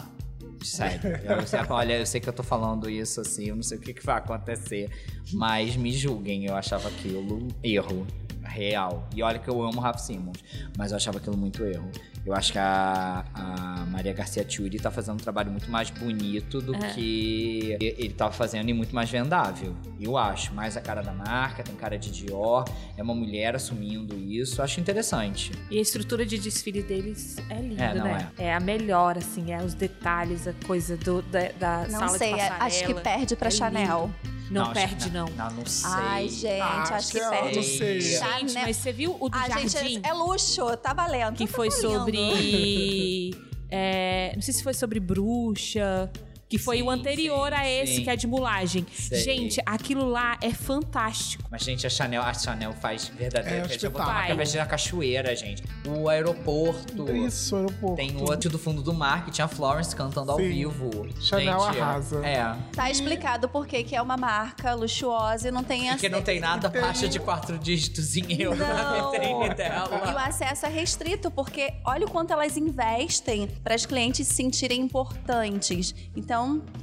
[0.62, 1.00] Sério.
[1.24, 3.82] Eu sei, olha, eu sei que eu tô falando isso assim, eu não sei o
[3.82, 4.90] que, que vai acontecer.
[5.34, 8.06] Mas me julguem, eu achava aquilo erro.
[8.50, 9.08] Real.
[9.16, 10.38] E olha que eu amo Ralph Simmons,
[10.78, 11.90] mas eu achava aquilo muito erro.
[12.26, 16.60] Eu acho que a, a Maria Garcia Turi tá fazendo um trabalho muito mais bonito
[16.62, 16.80] do É.
[16.94, 19.74] que ele tava fazendo e muito mais vendável.
[20.00, 20.54] Eu acho.
[20.54, 22.66] Mais a cara da marca, tem cara de Dior,
[22.98, 24.60] é uma mulher assumindo isso.
[24.60, 25.52] Eu acho interessante.
[25.72, 28.32] E a estrutura de desfile deles é linda, É, não né?
[28.38, 28.54] É.
[28.54, 32.40] a melhor, assim, é os detalhes, a coisa do, da, da Não sala sei, de
[32.40, 32.66] é- passarela.
[32.66, 34.12] acho que perde pra É Chanel.
[34.50, 35.28] Não, acho- perde, não.
[35.30, 35.90] Não, não sei.
[35.92, 37.56] Ai, gente, Ah, acho, acho que que perde.
[37.56, 38.02] não sei.
[38.02, 39.68] Gente, Chanel- mas você viu o do Ah, Jardim?
[39.70, 41.36] gente, é luxo, tá valendo.
[41.36, 43.32] que Tá foi sobre...
[43.70, 46.12] é, não sei se foi sobre bruxa.
[46.50, 48.04] Que foi Sim, o anterior sim, a esse, sim.
[48.04, 48.84] que é de mulagem.
[48.92, 49.20] Sei.
[49.22, 51.44] Gente, aquilo lá é fantástico.
[51.52, 53.84] Mas, gente, a Chanel, a Chanel faz É, verdadeiramente.
[53.86, 55.64] eu vou tomar cabeça na cachoeira, gente.
[55.88, 57.16] O aeroporto.
[57.16, 57.96] Isso, aeroporto.
[57.96, 60.90] Tem o outro do fundo do mar que tinha a Florence cantando ao vivo.
[61.22, 62.26] Chanel Gente, arrasa.
[62.26, 62.56] É.
[62.74, 66.40] Tá explicado por que que é uma marca luxuosa e não tem Porque não tem
[66.40, 69.12] nada baixa de quatro dígitos em euro na Não.
[69.12, 70.24] vitrine E o dela.
[70.26, 75.94] acesso é restrito, porque olha o quanto elas investem para as clientes se sentirem importantes.
[76.16, 76.39] Então,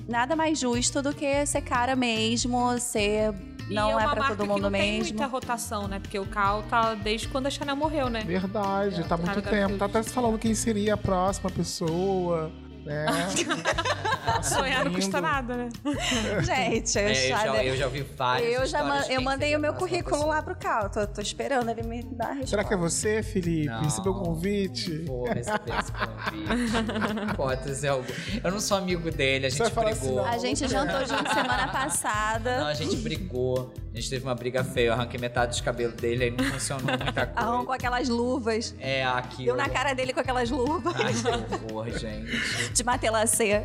[0.08, 3.34] nada mais justo do que ser cara mesmo, ser.
[3.68, 5.14] Não e é, é para todo que mundo não tem mesmo.
[5.14, 5.98] muita rotação, né?
[5.98, 8.20] Porque o Cal tá desde quando a Chanel morreu, né?
[8.20, 9.76] Verdade, tá há muito tempo.
[9.76, 12.50] Tá até se falando quem seria a próxima pessoa,
[12.86, 15.68] Tá Sonhar não custa nada, né?
[16.42, 19.58] Gente, eu, É, eu, já, eu já ouvi várias eu já man- eu mandei o
[19.58, 20.88] meu currículo lá pro Cal.
[20.90, 22.50] Tô, tô esperando ele me dar a resposta.
[22.50, 23.66] Será que é você, Felipe?
[23.66, 23.82] Não.
[23.82, 24.98] Recebeu o convite?
[25.04, 27.30] Vou receber esse convite.
[27.32, 28.16] Hipótese alguma.
[28.42, 30.20] Eu não sou amigo dele, a gente brigou.
[30.24, 32.60] assim, A gente jantou junto semana passada.
[32.60, 33.72] Não, a gente brigou.
[33.96, 34.88] A gente teve uma briga feia.
[34.88, 37.32] Eu arranquei metade dos cabelos dele, aí não funcionou muita coisa.
[37.34, 38.74] Arrão com aquelas luvas.
[38.78, 39.46] É aquilo.
[39.46, 42.72] Deu na cara dele com aquelas luvas Ai, que horror, gente.
[42.74, 43.62] de matelacê.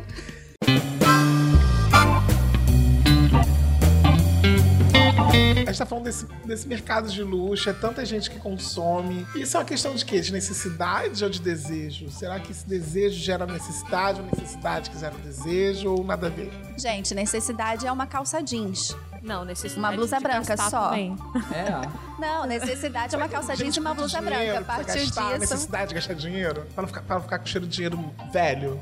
[5.32, 9.26] A gente tá falando desse, desse mercado de luxo, é tanta gente que consome.
[9.34, 10.20] Isso é uma questão de quê?
[10.20, 12.10] De necessidade ou de desejo?
[12.10, 16.52] Será que esse desejo gera necessidade ou necessidade que gera desejo ou nada a ver?
[16.76, 18.94] Gente, necessidade é uma calça jeans.
[19.22, 20.88] Não, necessidade Uma blusa branca só.
[20.88, 21.16] também.
[21.52, 22.20] É.
[22.20, 24.58] Não, necessidade é uma calça jeans e uma blusa branca.
[24.58, 25.38] A pra partir gastar, disso.
[25.40, 28.80] necessidade de gastar dinheiro pra não ficar, pra não ficar com cheiro de dinheiro velho.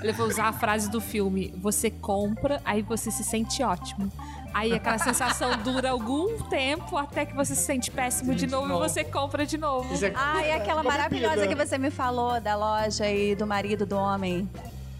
[0.00, 4.12] Ele vai usar a frase do filme: você compra, aí você se sente ótimo.
[4.54, 8.68] Aí aquela sensação dura algum tempo até que você se sente péssimo de De novo,
[8.68, 8.84] novo.
[8.84, 9.92] e você compra de novo.
[10.04, 13.96] É- Ah, e aquela maravilhosa que você me falou da loja e do marido do
[13.96, 14.48] homem.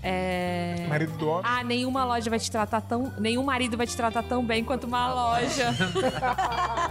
[0.06, 0.84] É.
[0.88, 1.42] Marido do homem.
[1.46, 3.10] Ah, nenhuma loja vai te tratar tão.
[3.18, 5.72] Nenhum marido vai te tratar tão bem quanto uma loja.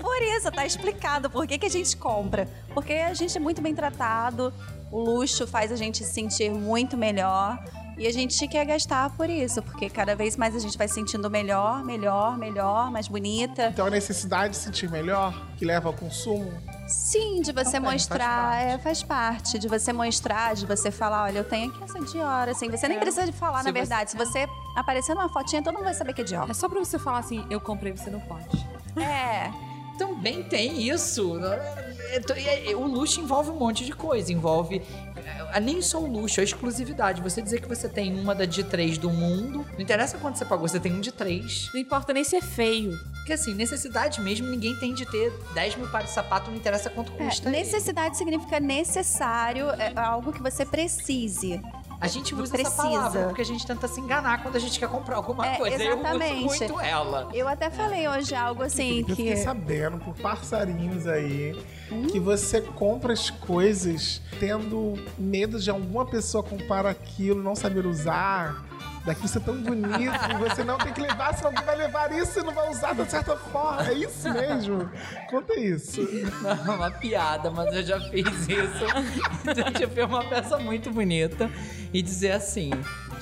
[0.00, 2.48] Por isso, tá explicado por que, que a gente compra.
[2.74, 4.52] Porque a gente é muito bem tratado,
[4.90, 7.58] o luxo faz a gente se sentir muito melhor.
[8.02, 10.94] E a gente quer gastar por isso, porque cada vez mais a gente vai se
[10.94, 13.66] sentindo melhor, melhor, melhor, mais bonita.
[13.72, 16.52] Então a necessidade de se sentir melhor, que leva ao consumo.
[16.88, 18.64] Sim, de você Também, faz mostrar, parte.
[18.64, 19.56] é, faz parte.
[19.56, 22.68] De você mostrar, de você falar, olha, eu tenho aqui essa Dior, assim.
[22.68, 24.10] Você nem precisa de falar, Se na você- verdade.
[24.10, 26.50] Se você aparecer numa fotinha, todo mundo vai saber que é Dior.
[26.50, 28.66] É só pra você falar assim: eu comprei, você não pode.
[29.00, 29.48] É.
[29.96, 31.38] Também tem isso.
[31.44, 34.32] É, é, é, O luxo envolve um monte de coisa.
[34.32, 35.11] Envolve é,
[35.60, 37.20] nem só o luxo, a exclusividade.
[37.22, 39.66] Você dizer que você tem uma da de três do mundo.
[39.74, 41.68] Não interessa quanto você pagou, você tem um de três.
[41.74, 42.92] Não importa nem ser feio.
[43.16, 46.90] Porque assim, necessidade mesmo, ninguém tem de ter 10 mil pares de sapato, não interessa
[46.90, 47.48] quanto É, custa.
[47.48, 47.58] ele.
[47.58, 51.60] necessidade significa necessário, é algo que você precise.
[52.02, 52.68] A gente usa Precisa.
[52.68, 55.56] essa palavra porque a gente tenta se enganar quando a gente quer comprar alguma É,
[55.56, 55.76] coisa.
[55.82, 56.44] Eu exatamente.
[56.46, 57.28] uso muito ela.
[57.32, 59.36] Eu até falei hoje algo assim Eu fiquei que.
[59.36, 61.56] sabendo por passarinhos aí
[61.90, 62.06] Hum?
[62.08, 68.64] que você compra as coisas tendo medo de alguma pessoa comprar aquilo, não saber usar.
[69.04, 72.38] Daqui isso é tão bonito você não tem que levar, senão alguém vai levar isso
[72.38, 73.88] e não vai usar de certa forma.
[73.88, 74.90] É isso mesmo?
[75.28, 76.00] Conta isso.
[76.66, 79.72] Não, uma piada, mas eu já fiz isso.
[79.78, 81.50] de ver uma peça muito bonita
[81.92, 82.70] e dizer assim: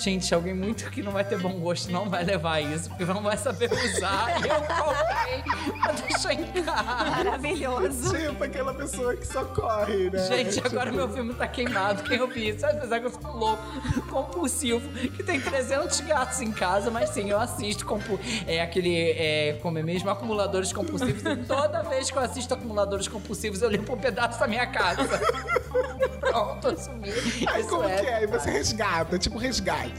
[0.00, 3.22] gente, alguém muito que não vai ter bom gosto não vai levar isso, porque não
[3.22, 4.40] vai saber usar.
[4.44, 6.82] E eu comprei pra deixar em casa.
[6.82, 8.16] Maravilhoso.
[8.16, 10.26] Tipo aquela pessoa que só corre, né?
[10.26, 12.02] Gente, agora Tipo, meu filme tá queimado.
[12.02, 12.66] Quem eu vi isso?
[12.66, 13.62] Apesar que eu sou um louco,
[14.10, 19.58] compulsivo, que tem 300 gatos em casa, mas sim, eu assisto compu é aquele, é,
[19.62, 21.22] como é mesmo, acumuladores compulsivos.
[21.22, 25.08] E toda vez que eu assisto acumuladores compulsivos, eu limpo um pedaço da minha casa.
[26.20, 27.10] Pronto, assumi.
[27.48, 28.14] Aí Isso como é que é?
[28.16, 29.89] Aí você resgata, tipo resgate.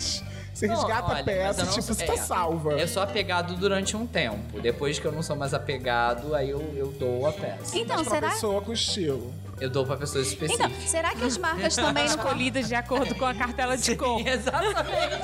[0.62, 2.72] Você Não, resgata olha, a peça, eu não tipo, você tá é, salva.
[2.74, 4.60] Eu sou apegado durante um tempo.
[4.62, 7.76] Depois que eu não sou mais apegado, aí eu, eu dou a peça.
[7.78, 8.30] Então, Mas pra será?
[8.30, 9.34] pessoa com estilo.
[9.60, 10.72] Eu dou pra pessoas específicas.
[10.72, 14.20] Então, será que as marcas também não Escolhidas de acordo com a cartela de cor.
[14.28, 15.24] Exatamente.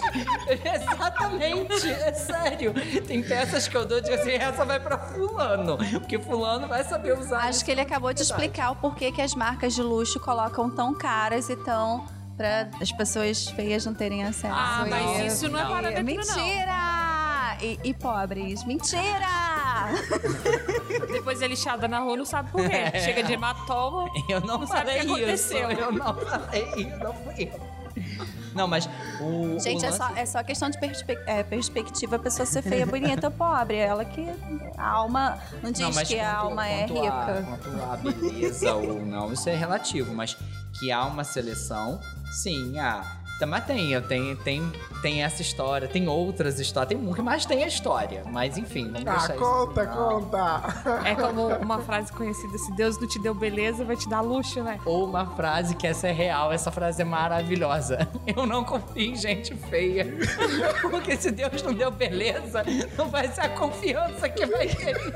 [0.76, 1.90] Exatamente.
[1.90, 2.74] É sério.
[3.06, 5.78] Tem peças que eu dou de assim, essa vai pra fulano.
[6.00, 7.42] Porque fulano vai saber usar.
[7.42, 10.96] Acho que ele acabou de explicar o porquê que as marcas de luxo colocam tão
[10.96, 14.54] caras e tão para as pessoas feias não terem acesso.
[14.56, 15.70] Ah, E- mas isso não é Não.
[15.72, 16.06] parâmetro, não.
[16.06, 17.58] Mentira!
[17.62, 19.28] E, e pobres, mentira!
[21.12, 23.00] Depois é lixada na rua, não sabe por quê.
[23.00, 24.10] Chega de hematoma.
[24.30, 25.58] Eu não, Não sabe o falei que isso.
[25.58, 25.72] aconteceu.
[25.72, 26.98] Eu não falei isso.
[27.00, 27.78] Não fui eu.
[28.54, 28.88] Não, mas
[29.22, 29.60] o.
[29.60, 32.62] Gente, o é, só, lance- é só questão de perspe- é, perspectiva a pessoa ser
[32.62, 33.78] feia, bonita ou pobre.
[33.78, 34.28] Ela que.
[34.78, 35.38] A alma.
[35.64, 37.44] Não diz Não, que a quanto- alma é quanto a- rica.
[37.48, 40.38] quanto a beleza ou não, isso é relativo, mas
[40.80, 42.00] que há uma seleção,
[42.32, 43.18] sim, há.
[43.40, 47.46] Tá, Mas tem, eu tenho, tem, tem essa história, tem outras histórias, tem que mais
[47.46, 48.24] tem a história.
[48.32, 49.44] Mas enfim, vamos Ah, deixar isso.
[49.44, 50.64] conta, conta.
[51.06, 54.64] É como uma frase conhecida: se Deus não te deu beleza, vai te dar luxo,
[54.64, 54.80] né?
[54.86, 58.08] Ou uma frase que essa é real, essa frase é maravilhosa.
[58.26, 60.08] Eu não confio em gente feia.
[60.82, 62.64] Porque se Deus não deu beleza,
[62.98, 64.98] não vai ser a confiança que vai ter.
[64.98, 65.14] Isso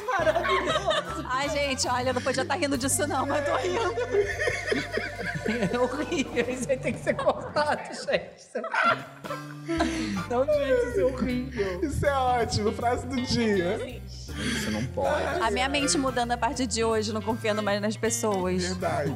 [0.00, 1.26] é maravilhoso.
[1.28, 5.07] Ai, gente, olha, não podia estar rindo disso não, mas tô rindo.
[5.72, 8.48] É horrível, isso aí tem que ser cortado, gente.
[10.30, 11.80] Não, gente, isso é horrível.
[11.82, 14.00] Isso é ótimo, frase do dia.
[14.08, 15.42] Isso não pode.
[15.42, 18.62] A minha mente mudando a partir de hoje, não confiando mais nas pessoas.
[18.62, 19.14] Verdade.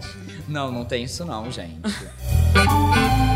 [0.48, 1.80] Não, não tem isso não, gente.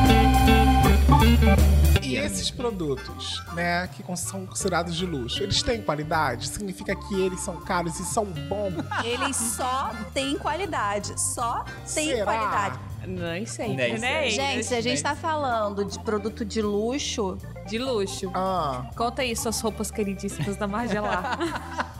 [2.02, 6.48] E esses produtos, né, que são considerados de luxo, eles têm qualidade?
[6.48, 8.74] Significa que eles são caros e são bons?
[9.04, 11.18] Eles só têm qualidade.
[11.20, 11.64] Só
[11.94, 12.24] tem Será?
[12.24, 12.78] qualidade.
[13.06, 14.28] Nem sei, Nem né?
[14.30, 17.38] Gente, se a gente tá falando de produto de luxo,
[17.68, 18.30] De luxo.
[18.34, 21.38] Ah, Conta aí suas roupas queridíssimas da Margelar.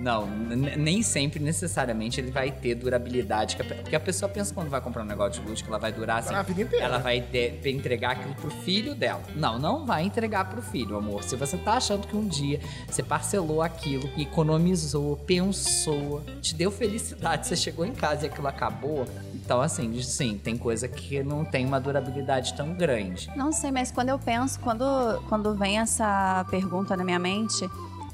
[0.00, 3.56] Não, nem sempre necessariamente ele vai ter durabilidade.
[3.56, 6.18] Porque a pessoa pensa quando vai comprar um negócio de luxo que ela vai durar
[6.20, 6.34] assim.
[6.34, 6.84] a vida inteira.
[6.84, 9.22] Ela vai de- entregar aquilo pro filho dela.
[9.34, 11.22] Não, não vai entregar pro filho, amor.
[11.24, 17.46] Se você tá achando que um dia você parcelou aquilo, economizou, pensou, te deu felicidade,
[17.46, 19.06] você chegou em casa e aquilo acabou.
[19.34, 23.30] Então, assim, sim, tem coisa que não tem uma durabilidade tão grande.
[23.36, 24.84] não sei, mas quando eu penso, quando,
[25.28, 27.68] quando vem essa pergunta na minha mente,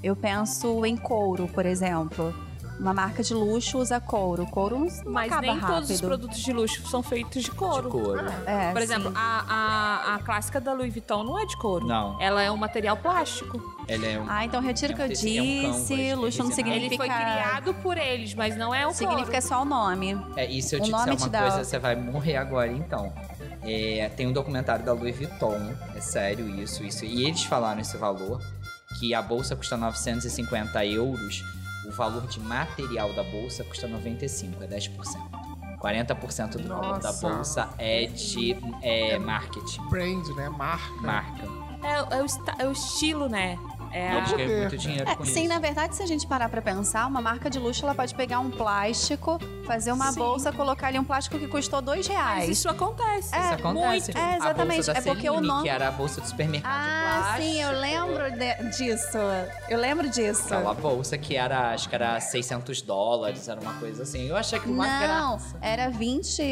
[0.04, 2.34] eu penso em couro, por exemplo.
[2.78, 4.44] Uma marca de luxo usa couro.
[4.46, 5.74] Couro não, Mas acaba nem rápido.
[5.76, 7.84] todos os produtos de luxo são feitos de couro.
[7.84, 8.24] De couro.
[8.44, 11.86] É, Por exemplo, a, a, a clássica da Louis Vuitton não é de couro.
[11.86, 12.20] Não.
[12.20, 13.62] Ela é um material plástico.
[13.86, 14.24] Ele é um.
[14.28, 16.14] Ah, então retiro o que eu É um é um disse.
[16.16, 16.84] luxo não significa...
[16.86, 20.20] Ele foi criado por eles, mas não é o Significa só o nome.
[20.34, 22.72] É, e se eu O te disser te uma dá- coisa, você vai morrer agora,
[22.72, 23.12] então.
[23.62, 27.04] É, tem um documentário da Louis Vuitton, é sério isso, isso.
[27.04, 28.42] E eles falaram esse valor,
[28.98, 31.42] que a bolsa custa 950 euros,
[31.86, 34.90] o valor de material da bolsa custa 95, é 10%.
[35.80, 37.28] 40% do valor da Nossa.
[37.28, 40.48] bolsa é de é, marketing, brand, né?
[40.48, 41.02] Marca.
[41.02, 41.46] marca.
[41.82, 42.26] É, é o,
[42.60, 43.58] é o estilo, né?
[43.92, 44.58] É a- ganham poder.
[44.60, 45.48] muito dinheiro É, com sim, isso.
[45.48, 48.40] na verdade, se a gente parar pra pensar, uma marca de luxo ela pode pegar
[48.40, 50.18] um plástico, fazer uma Sim.
[50.20, 52.48] bolsa, colocar ali um plástico que custou dois Mas reais.
[52.48, 53.32] isso acontece.
[53.34, 54.12] É, Isso acontece.
[54.14, 54.18] muito.
[54.18, 54.72] É, exatamente.
[54.72, 57.03] A bolsa da É porque o Celine, nome- que era a bolsa do supermercado de
[57.26, 59.18] Ah, sim, eu lembro de- disso.
[59.68, 60.44] Eu lembro disso.
[60.54, 64.28] Aquela bolsa que era, acho que era 600 dólares, era uma coisa assim.
[64.28, 65.00] Eu achei que uma Não,
[65.38, 65.56] graça.
[65.60, 66.42] era 20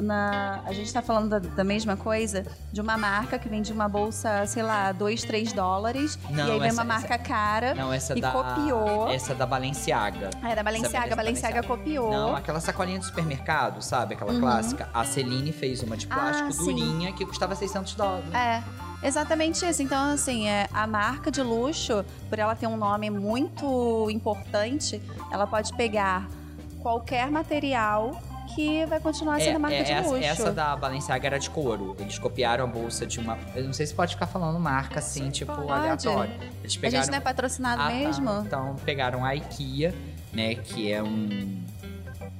[0.00, 0.62] na.
[0.66, 4.44] A gente tá falando da, da mesma coisa, de uma marca que vende uma bolsa,
[4.46, 6.18] sei lá, 2, 3 dólares.
[6.30, 7.74] Não, e aí vem essa- uma marca cara.
[7.74, 8.30] Não, essa e da.
[8.30, 9.08] copiou.
[9.08, 10.30] Essa da Balenciaga.
[10.42, 12.10] Ah, era Balenciaga, Essa Balenciaga copiou.
[12.10, 14.14] Não, aquela sacolinha de supermercado, sabe?
[14.14, 14.40] Aquela Uhum.
[14.40, 14.88] clássica.
[14.92, 16.64] A Celine fez uma de plástico Ah, sim.
[16.64, 18.32] durinha que custava 600 dólares.
[18.34, 18.62] É,
[19.02, 19.82] exatamente isso.
[19.82, 25.46] Então, assim, é, a marca de luxo, por ela ter um nome muito importante, ela
[25.46, 26.28] pode pegar
[26.80, 28.20] qualquer material
[28.54, 30.24] que vai continuar sendo marca de essa, luxo.
[30.24, 31.96] essa da Balenciaga era de couro.
[31.98, 33.38] Eles copiaram a bolsa de uma.
[33.54, 35.70] Eu não sei se pode ficar falando marca assim, tipo, pode.
[35.72, 36.34] aleatório.
[36.60, 37.02] Eles A pegaram.
[37.04, 37.90] gente não é patrocinado Ah, tá.
[37.94, 38.30] mesmo?
[38.44, 39.94] Então pegaram a IKEA,
[40.32, 40.54] né?
[40.56, 41.62] Que é um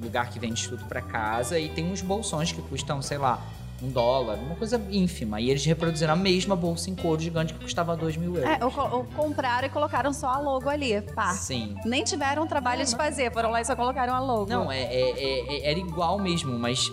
[0.03, 3.40] lugar que vende tudo pra casa e tem uns bolsões que custam, sei lá,
[3.83, 5.40] um dólar, uma coisa ínfima.
[5.40, 8.51] E eles reproduziram a mesma bolsa em couro gigante que custava dois mil euros.
[8.51, 11.33] É, ou, co- ou compraram e colocaram só a logo ali, pá.
[11.33, 11.75] Sim.
[11.85, 14.47] Nem tiveram trabalho de fazer, foram lá e só colocaram a logo.
[14.49, 16.90] Não, é, é- é- é- era igual mesmo, mas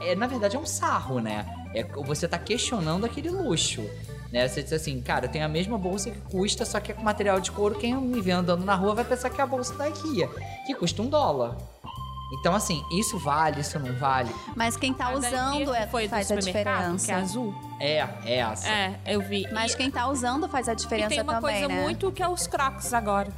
[0.00, 1.44] é, é, na verdade é um sarro, né?
[1.74, 3.82] É, você tá questionando aquele luxo.
[4.32, 4.48] Né?
[4.48, 7.38] Você diz assim, cara, tem a mesma bolsa que custa, só que é com material
[7.38, 7.74] de couro.
[7.78, 10.26] Quem me vê andando na rua vai pensar que é a bolsa da IKEA,
[10.66, 11.54] que custa um dólar.
[12.32, 14.34] Então, assim, isso vale, isso não vale.
[14.56, 17.06] Mas quem tá A usando é, que foi do faz a diferença.
[17.06, 17.54] Que é azul.
[17.78, 18.68] É, é essa.
[18.68, 19.46] É, eu vi.
[19.52, 21.82] Mas e, quem tá usando faz a e diferença tem uma também, coisa né?
[21.82, 23.28] muito que é os crocs agora.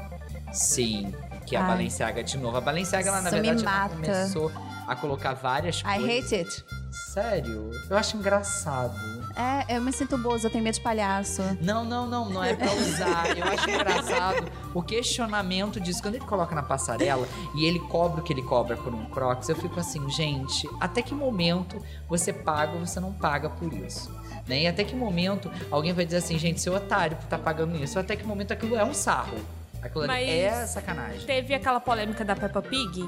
[0.53, 1.13] Sim,
[1.45, 1.69] que é a Ai.
[1.69, 2.57] Balenciaga de novo.
[2.57, 3.95] A Balenciaga, ela, na Isso verdade, mata.
[3.97, 4.53] começou
[4.87, 6.11] a colocar várias I coisas.
[6.11, 6.65] hate it.
[6.91, 7.71] Sério?
[7.91, 8.95] Eu acho engraçado.
[9.37, 11.43] É, eu me sinto bozo, eu tenho medo de palhaço.
[11.61, 13.37] Não, não, não, não é pra usar.
[13.37, 16.01] Eu acho engraçado o questionamento disso.
[16.03, 19.49] Quando ele coloca na passarela e ele cobra o que ele cobra por um Crocs,
[19.49, 24.11] eu fico assim, gente, até que momento você paga ou você não paga por isso?
[24.47, 24.63] Né?
[24.63, 27.99] E até que momento alguém vai dizer assim, gente, seu otário por tá pagando isso?
[27.99, 29.39] Ou até que momento aquilo é um sarro?
[29.83, 31.21] Aquilo ali Mas é sacanagem.
[31.27, 33.07] Teve aquela polêmica da Peppa Pig.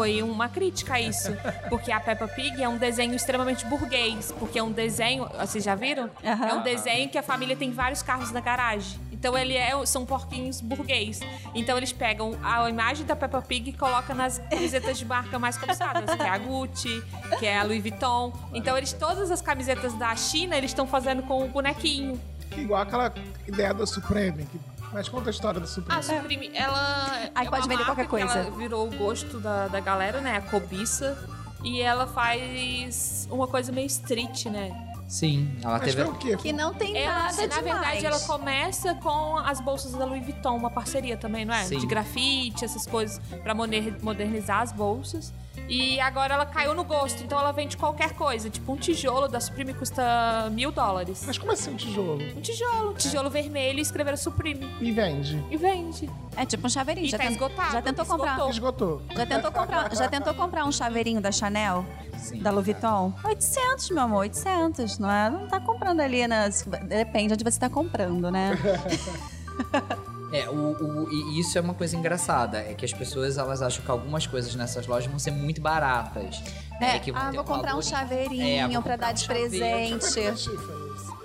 [0.00, 1.28] Foi uma crítica a isso.
[1.68, 4.32] Porque a Peppa Pig é um desenho extremamente burguês.
[4.38, 5.28] Porque é um desenho.
[5.38, 6.08] Vocês já viram?
[6.24, 6.46] Aham.
[6.46, 8.98] É um desenho que a família tem vários carros na garagem.
[9.12, 11.20] Então ele é, são porquinhos burguês.
[11.54, 15.58] Então eles pegam a imagem da Peppa Pig e colocam nas camisetas de marca mais
[15.58, 17.04] cobiçadas, que é a Gucci,
[17.38, 18.32] que é a Louis Vuitton.
[18.54, 22.18] Então eles todas as camisetas da China eles estão fazendo com o bonequinho.
[22.56, 23.12] Igual aquela
[23.46, 24.46] ideia da Supreme.
[24.46, 24.58] Que...
[24.92, 25.98] Mas conta a história da Supreme.
[25.98, 27.30] A Supreme, ela.
[27.34, 28.26] Aí é pode vender qualquer que coisa.
[28.40, 30.36] Ela virou o gosto da, da galera, né?
[30.36, 31.16] A cobiça.
[31.62, 34.86] E ela faz uma coisa meio street, né?
[35.06, 36.08] Sim, ela Mas teve.
[36.08, 36.36] o quê?
[36.36, 38.04] Que não tem Ela, nada na verdade, demais.
[38.04, 41.64] ela começa com as bolsas da Louis Vuitton, uma parceria também, não é?
[41.64, 41.78] Sim.
[41.78, 45.32] De grafite, essas coisas, pra moder- modernizar as bolsas.
[45.72, 48.50] E agora ela caiu no gosto, então ela vende qualquer coisa.
[48.50, 51.22] Tipo, um tijolo da Supreme custa mil dólares.
[51.24, 52.14] Mas como assim um tijolo?
[52.36, 54.68] Um tijolo, tijolo vermelho e escreveram Supreme.
[54.80, 55.40] E vende.
[55.48, 56.10] E vende.
[56.36, 57.06] É tipo um chaveirinho.
[57.06, 58.32] E já, tá ten- esgotado, já tentou comprar.
[58.32, 58.50] esgotou.
[58.50, 59.02] Esgotou.
[59.16, 61.86] Já tentou comprar, já tentou comprar um chaveirinho da Chanel,
[62.18, 62.42] Sim.
[62.42, 63.12] da Louis Vuitton?
[63.24, 65.30] 800, meu amor, 800, não é?
[65.30, 66.50] Não tá comprando ali, né?
[66.88, 68.58] Depende onde você tá comprando, né?
[70.32, 73.84] É, o, o- e isso é uma coisa engraçada, é que as pessoas elas acham
[73.84, 76.40] que algumas coisas nessas lojas vão ser muito baratas.
[76.80, 79.26] né, É, que vão ah, ter vou comprar um chaveirinho É, comprar dar um de
[79.26, 80.06] presente.
[80.06, 81.20] isso.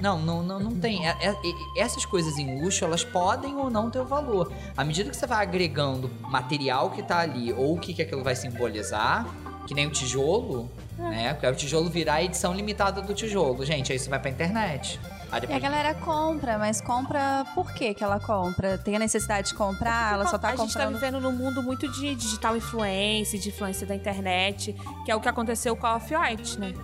[0.00, 1.06] Não, não, não, não tem.
[1.06, 4.52] É- é- é- essas coisas em luxo, elas podem ou não ter o valor.
[4.76, 8.22] À medida que você vai agregando material que tá ali, ou o que, que aquilo
[8.24, 9.26] vai simbolizar,
[9.66, 11.32] que nem o tijolo, né?
[11.34, 13.64] Porque aí o tijolo virar a edição limitada do tijolo.
[13.64, 14.98] Gente, aí isso vai pra internet.
[15.48, 18.76] E a galera compra, mas compra por que que ela compra?
[18.76, 20.94] Tem a necessidade de comprar, ela só tá a gente tá comprando.
[20.94, 25.28] vivendo num mundo muito de digital influence, de influência da internet, que é o que
[25.28, 26.74] aconteceu com a Off-White, né?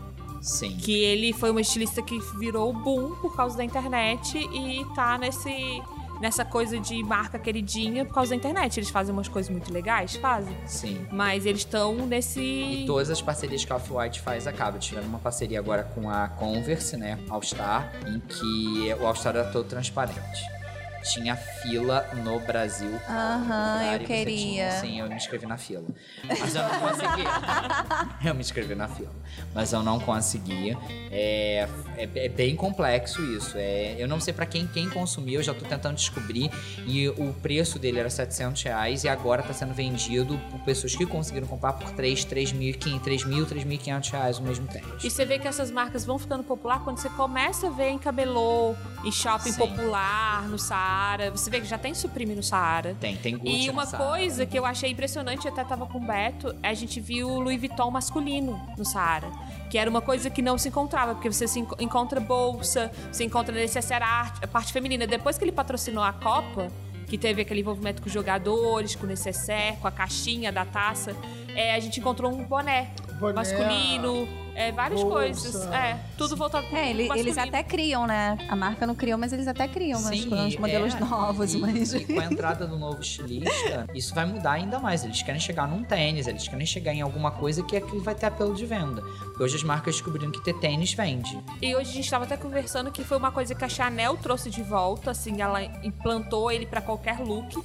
[0.40, 0.76] Sim.
[0.76, 5.82] Que ele foi uma estilista que virou boom por causa da internet e tá nesse
[6.20, 8.78] nessa coisa de marca queridinha por causa da internet.
[8.78, 10.56] Eles fazem umas coisas muito legais, fazem.
[10.66, 11.06] Sim.
[11.10, 12.40] Mas eles estão nesse.
[12.40, 14.78] E todas as parcerias que a Off-White faz acabam.
[14.78, 17.18] Tiveram uma parceria agora com a Converse, né?
[17.28, 20.57] All Star, em que o All Star era todo transparente.
[21.02, 22.90] Tinha fila no Brasil.
[23.08, 24.36] Aham, eu você queria.
[24.36, 25.84] tinha- Sim, eu me inscrevi na fila.
[26.26, 27.24] Mas eu não consegui.
[28.24, 29.12] eu me inscrevi na fila.
[29.54, 30.76] Mas eu não consegui.
[31.10, 33.52] É, é, é bem complexo isso.
[33.56, 36.50] É, eu não sei pra quem, quem consumiu, eu já tô tentando descobrir.
[36.86, 41.06] E o preço dele era 700 reais e agora tá sendo vendido por pessoas que
[41.06, 45.02] conseguiram comprar por 3, 3.500, 3.000, 3.500 reais o mesmo tênis.
[45.04, 47.98] E você vê que essas marcas vão ficando popular quando você começa a ver em
[47.98, 49.58] camelô, em shopping Sim.
[49.58, 50.58] popular, no
[50.88, 51.30] Saara.
[51.30, 52.96] Você vê que já tem Supreme no Saara.
[52.98, 56.00] Tem, tem Gucci E uma coisa que eu achei impressionante, eu até tava com o
[56.00, 59.30] Beto, a gente viu o Louis Vuitton masculino no Saara.
[59.70, 63.24] Que era uma coisa que não se encontrava, porque você se enco- encontra bolsa, você
[63.24, 65.06] encontra necessária arte, a parte feminina.
[65.06, 66.68] Depois que ele patrocinou a Copa,
[67.06, 71.14] que teve aquele envolvimento com os jogadores, com o necessaire, com a caixinha da taça,
[71.54, 75.16] é, a gente encontrou um boné, Boné, masculino, é, várias bolsa.
[75.16, 75.66] coisas.
[75.72, 77.28] É, tudo voltado pro É, ele- masculino.
[77.28, 78.36] eles até criam, né?
[78.48, 81.58] A marca não criou, mas eles até criam umas- Sim, uns modelos é, novos, e,
[81.58, 81.92] mas.
[81.94, 85.04] e com a entrada do novo estilista, isso vai mudar ainda mais.
[85.04, 88.26] Eles querem chegar num tênis, eles querem chegar em alguma coisa que aquilo vai ter
[88.26, 89.02] apelo de venda.
[89.02, 91.38] Porque hoje as marcas descobriram que ter tênis vende.
[91.62, 94.50] E hoje a gente tava até conversando que foi uma coisa que a Chanel trouxe
[94.50, 97.62] de volta, assim, ela implantou ele pra qualquer look.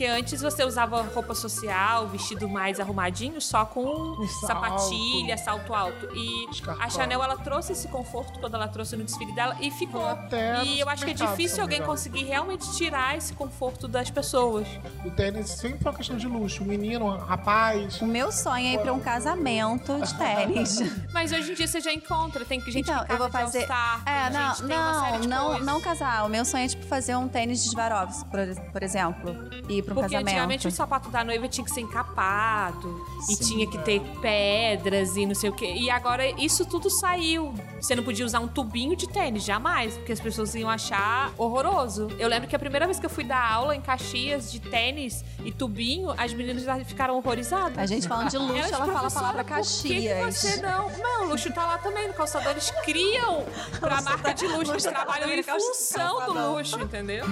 [0.00, 4.46] Porque antes você usava roupa social, vestido mais arrumadinho, só com Um salto.
[4.46, 6.08] sapatilha, salto alto.
[6.16, 6.82] E Escarpão.
[6.82, 10.06] a Chanel, ela trouxe esse conforto quando ela trouxe no desfile dela e ficou.
[10.08, 14.66] Até E eu acho que é difícil alguém conseguir realmente tirar esse conforto das pessoas.
[15.04, 16.64] O tênis sempre foi uma questão de luxo.
[16.64, 18.00] Menino, rapaz.
[18.00, 20.78] O meu sonho é ir pra um casamento de tênis.
[21.12, 24.02] Mas hoje em dia você já encontra, tem gente Então, que eu vou fazer- All-Star,
[24.06, 26.24] É, não, gente, não, não, não casar.
[26.24, 28.38] O meu sonho é, tipo, fazer um tênis de Swarovski, por,
[28.72, 29.36] por exemplo.
[29.68, 30.28] E ir pra um Porque casamento.
[30.34, 33.44] antigamente o sapato da noiva tinha que ser encapado e Sim.
[33.44, 35.72] tinha que ter pedras e não sei o quê.
[35.74, 37.54] E agora isso tudo saiu.
[37.80, 42.08] Você não podia usar um tubinho de tênis, jamais, porque as pessoas iam achar horroroso.
[42.18, 45.24] Eu lembro que a primeira vez que eu fui dar aula em Caxias de tênis
[45.44, 47.78] e tubinho, as meninas já ficaram horrorizadas.
[47.78, 50.34] A gente falando de luxo, Elas, ela fala a "Professora, palavra Por que, que Caxias.
[50.36, 50.90] você não?
[50.98, 52.50] Não, o luxo tá lá também no calçador.
[52.52, 53.44] Eles criam
[53.78, 54.72] pra marca de luxo.
[54.72, 57.24] Eles tá trabalham em função do luxo, entendeu?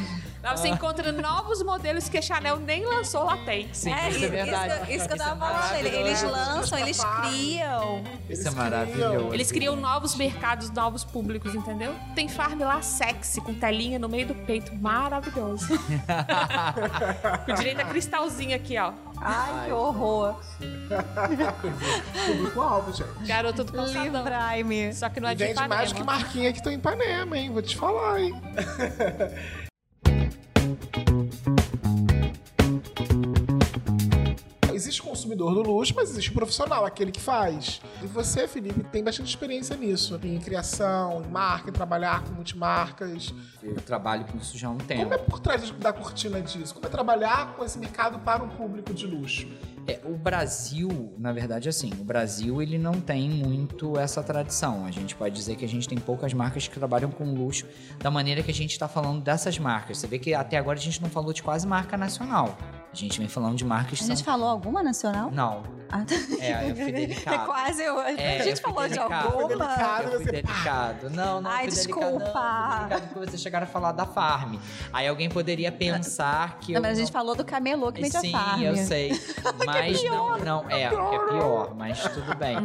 [0.43, 3.69] Lá você encontra novos modelos que a Chanel nem lançou, lá tem.
[3.73, 4.75] Sim, É, isso é verdade.
[4.75, 5.75] Isso, isso que eu Isso é tava falando.
[5.87, 8.05] Ele- Eles lançam, eles criam.
[8.31, 9.35] Isso é maravilhoso.
[9.35, 11.95] Eles criam novos mercados, novos públicos, entendeu?
[12.15, 14.75] Tem farm lá sexy, com telinha no meio do peito.
[14.77, 15.67] Maravilhoso.
[17.45, 18.93] com direito a cristalzinho aqui, ó.
[19.21, 20.37] Ai, que horror.
[22.27, 23.27] Público-alvo, gente.
[23.27, 24.05] Garota do calçadão.
[24.05, 24.95] Livrai-me.
[24.95, 26.19] Só que não é E de vende mais que Ipanema.
[26.21, 27.51] marquinha que tô em Ipanema, hein?
[27.53, 28.41] Vou te falar, hein?
[30.59, 31.28] Thank you.
[34.79, 37.81] Existe consumo consumidor do luxo, mas existe o profissional, aquele que faz.
[38.01, 43.35] E você, Felipe, tem bastante experiência nisso, em criação, em marca, em trabalhar com multimarcas.
[43.61, 45.03] Eu trabalho com isso já há um tempo.
[45.03, 46.73] Como é por trás da cortina disso?
[46.73, 49.49] Como é trabalhar com esse mercado para um público de luxo?
[49.89, 54.87] É, o Brasil, na verdade, assim, o Brasil ele não tem muito essa tradição.
[54.87, 57.67] A gente pode dizer que a gente tem poucas marcas que trabalham com luxo
[57.99, 59.99] da maneira que a gente está falando dessas marcas.
[59.99, 62.57] Você vê que até agora a gente não falou de quase marca nacional.
[62.91, 64.25] A gente vem falando de marcas A gente são...
[64.25, 65.31] falou alguma nacional?
[65.31, 65.63] Não.
[65.91, 66.15] Ah, tá.
[66.43, 67.35] É, eu fui delicado.
[67.43, 67.83] É quase.
[67.83, 69.47] Eu, É, a gente eu falou de alguma.
[69.49, 70.09] Delicado.
[70.09, 71.11] Eu fui delicado.
[71.11, 72.09] Não, não, Ai, fui desculpa.
[72.09, 72.21] delicado.
[72.21, 74.57] Não, fui delicado porque vocês chegaram a falar da Farm.
[74.93, 78.01] Aí alguém poderia pensar que Não, eu mas a gente não- falou do camelô que
[78.03, 78.63] vem da Sim, farm.
[78.63, 79.13] eu sei.
[79.65, 82.57] Mas não, não, é, que é pior, mas tudo bem.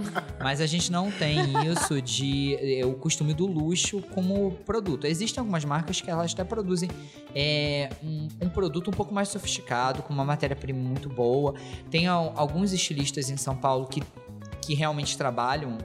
[0.42, 5.06] Mas a gente não tem isso de eh, o costume do luxo como produto.
[5.06, 6.90] Existem algumas marcas que elas até produzem
[7.36, 11.56] é, um, um produto um pouco mais sofisticado, com uma matéria-prima muito boa.
[11.90, 14.02] Tem al- alguns estilistas em São Paulo que,
[14.62, 15.78] que realmente trabalham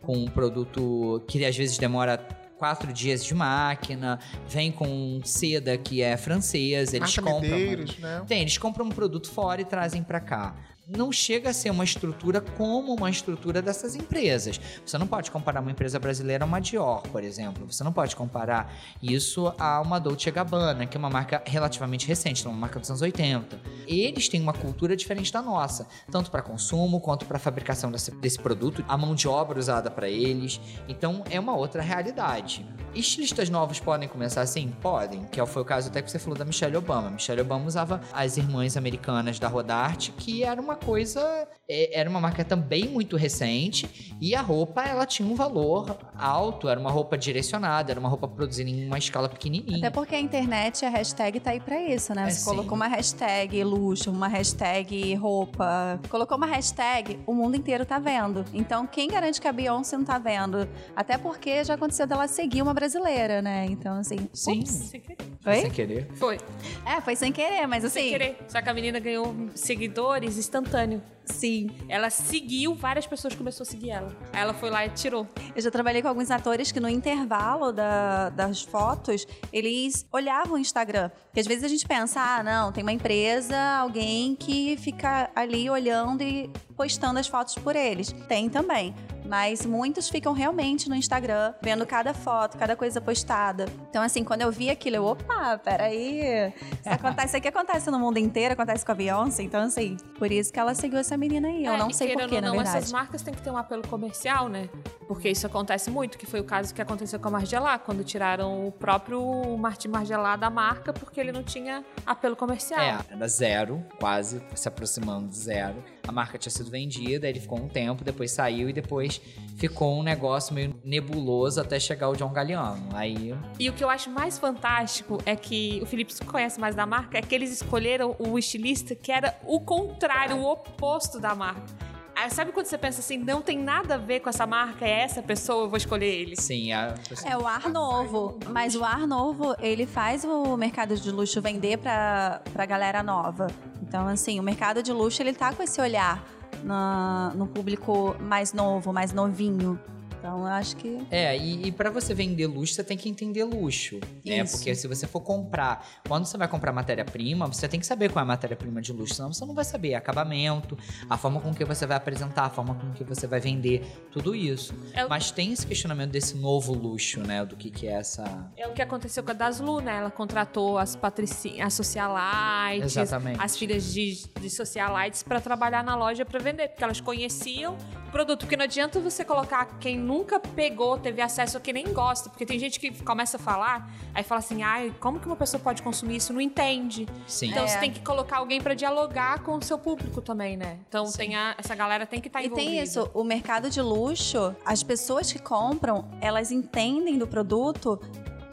[0.00, 2.18] com um produto que às vezes demora
[2.58, 4.18] quatro dias de máquina,
[4.48, 7.50] vem com seda que é francesa, eles Marca compram.
[7.58, 8.22] Medeiros, né?
[8.26, 10.54] Tem, eles compram um produto fora e trazem para cá.
[10.86, 14.60] Não chega a ser uma estrutura como uma estrutura dessas empresas.
[14.84, 17.64] Você não pode comparar uma empresa brasileira a uma Dior, por exemplo.
[17.72, 18.70] Você não pode comparar
[19.02, 23.00] isso a uma Dolce Gabbana, que é uma marca relativamente recente, uma marca dos anos
[23.00, 23.58] 80.
[23.86, 28.38] Eles têm uma cultura diferente da nossa, tanto para consumo quanto para fabricação desse, desse
[28.38, 30.60] produto, a mão de obra usada para eles.
[30.86, 32.66] Então é uma outra realidade.
[32.94, 34.68] Estilistas novos podem começar assim?
[34.80, 37.10] Podem, que foi o caso até que você falou da Michelle Obama.
[37.10, 42.20] Michelle Obama usava as irmãs americanas da Rodarte, que era uma coisa, é, era uma
[42.20, 47.16] marca também muito recente, e a roupa ela tinha um valor alto, era uma roupa
[47.16, 49.78] direcionada, era uma roupa produzida em uma escala pequenininha.
[49.78, 52.26] Até porque a internet, a hashtag tá aí pra isso, né?
[52.26, 52.44] É, Você sim.
[52.50, 58.44] colocou uma hashtag luxo, uma hashtag roupa, colocou uma hashtag, o mundo inteiro tá vendo.
[58.52, 60.68] Então, quem garante que a Beyoncé não tá vendo?
[60.94, 63.66] Até porque já aconteceu dela seguir uma brasileira, né?
[63.66, 64.28] Então, assim.
[64.32, 64.60] Sim.
[64.60, 64.70] ups.
[64.70, 65.34] Sem querer.
[65.46, 65.60] Oi?
[65.60, 66.08] Sem querer.
[66.14, 66.38] Foi,
[66.86, 68.00] É, foi sem querer, mas assim.
[68.00, 68.36] sem querer.
[68.48, 71.02] Só que a menina ganhou seguidores instantâneo.
[71.24, 71.68] Sim.
[71.88, 74.14] Ela seguiu, várias pessoas começaram a seguir ela.
[74.32, 75.26] Aí ela foi lá e tirou.
[75.54, 80.58] Eu já trabalhei com alguns atores que no intervalo da- das fotos, eles olhavam o
[80.58, 81.10] Instagram.
[81.26, 85.68] Porque às vezes a gente pensa, ah, não, tem uma empresa, alguém que fica ali
[85.70, 88.12] olhando e postando as fotos por eles.
[88.28, 88.94] Tem também.
[89.26, 93.64] Mas muitos ficam realmente no Instagram, vendo cada foto, cada coisa postada.
[93.88, 96.20] Então, assim, quando eu vi aquilo, eu, opa, peraí.
[96.50, 96.54] Isso,
[96.90, 99.42] acontece, isso aqui acontece no mundo inteiro, acontece com a Beyoncé.
[99.42, 101.64] Então, assim, por isso que ela seguiu essa menina aí.
[101.64, 102.78] Eu É, não e sei porquê, na não, verdade.
[102.78, 104.68] essas marcas têm que ter um apelo comercial, né?
[105.06, 108.66] Porque isso acontece muito, que foi o caso que aconteceu com a Margiela, quando tiraram
[108.66, 109.20] o próprio
[109.58, 112.80] Martin Margiela da marca porque ele não tinha apelo comercial.
[112.80, 115.76] É, era zero, quase se aproximando de zero.
[116.06, 119.20] A marca tinha sido vendida, ele ficou um tempo, depois saiu e depois
[119.56, 122.88] ficou um negócio meio nebuloso até chegar o John Galliano.
[122.92, 126.84] Aí, E o que eu acho mais fantástico é que o Felipe conhece mais da
[126.84, 131.93] marca, é que eles escolheram o estilista que era o contrário, o oposto da marca.
[132.16, 135.00] Aí, sabe quando você pensa assim, não tem nada a ver com essa marca, é
[135.00, 136.36] essa pessoa, eu vou escolher ele.
[136.36, 136.94] sim, a
[137.24, 141.78] É o ar novo, mas o ar novo, ele faz o mercado de luxo vender
[141.78, 143.48] pra, pra galera nova.
[143.82, 146.24] Então, assim, o mercado de luxo, ele tá com esse olhar
[146.62, 149.78] na- no público mais novo, mais novinho.
[150.24, 151.06] Então, eu acho que...
[151.10, 154.38] É, e, e para você vender luxo, você tem que entender luxo, né?
[154.38, 154.56] Isso.
[154.56, 158.22] Porque se você for comprar, quando você vai comprar matéria-prima, você tem que saber qual
[158.22, 160.78] é a matéria-prima de luxo, senão você não vai saber acabamento,
[161.10, 164.34] a forma com que você vai apresentar, a forma com que você vai vender, tudo
[164.34, 164.72] isso.
[164.94, 167.44] É o- Mas tem esse questionamento desse novo luxo, né?
[167.44, 168.50] Do que, que é essa.
[168.56, 169.98] É o que aconteceu com a Daslu, né?
[169.98, 173.38] Ela contratou as patricinhas, as socialites, Exatamente.
[173.42, 177.76] as filhas de, de socialites pra trabalhar na loja pra vender, porque elas conheciam
[178.14, 178.40] produto.
[178.40, 182.46] Porque não adianta você colocar quem nunca pegou, teve acesso, ou que nem gosta, porque
[182.46, 185.82] tem gente que começa a falar, aí fala assim, ai, como que uma pessoa pode
[185.82, 186.32] consumir isso?
[186.32, 187.06] Não entende.
[187.26, 187.50] Sim.
[187.50, 187.66] Então É.
[187.66, 190.78] você tem que colocar alguém pra dialogar com o seu público também, né?
[190.88, 191.18] Então Sim.
[191.18, 192.70] tem a- essa galera tem que estar E envolvida.
[192.70, 198.00] tem isso, o mercado de luxo, as pessoas que compram, elas entendem do produto.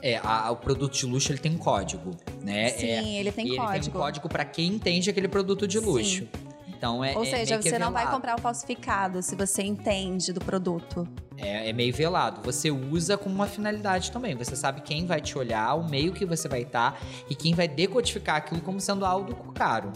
[0.04, 2.10] É, a- o produto de luxo ele tem um código,
[2.42, 2.70] né?
[2.70, 3.74] Sim, É, ele tem e código.
[3.76, 6.28] Ele tem um código para quem entende aquele produto de luxo.
[6.82, 10.40] Então é Ou é seja, você não vai comprar o falsificado se você entende do
[10.40, 11.08] produto.
[11.38, 12.42] É, é meio velado.
[12.42, 14.36] Você usa com uma finalidade também.
[14.36, 17.68] Você sabe quem vai te olhar, o meio que você vai estar e quem vai
[17.68, 19.94] decodificar aquilo como sendo algo caro.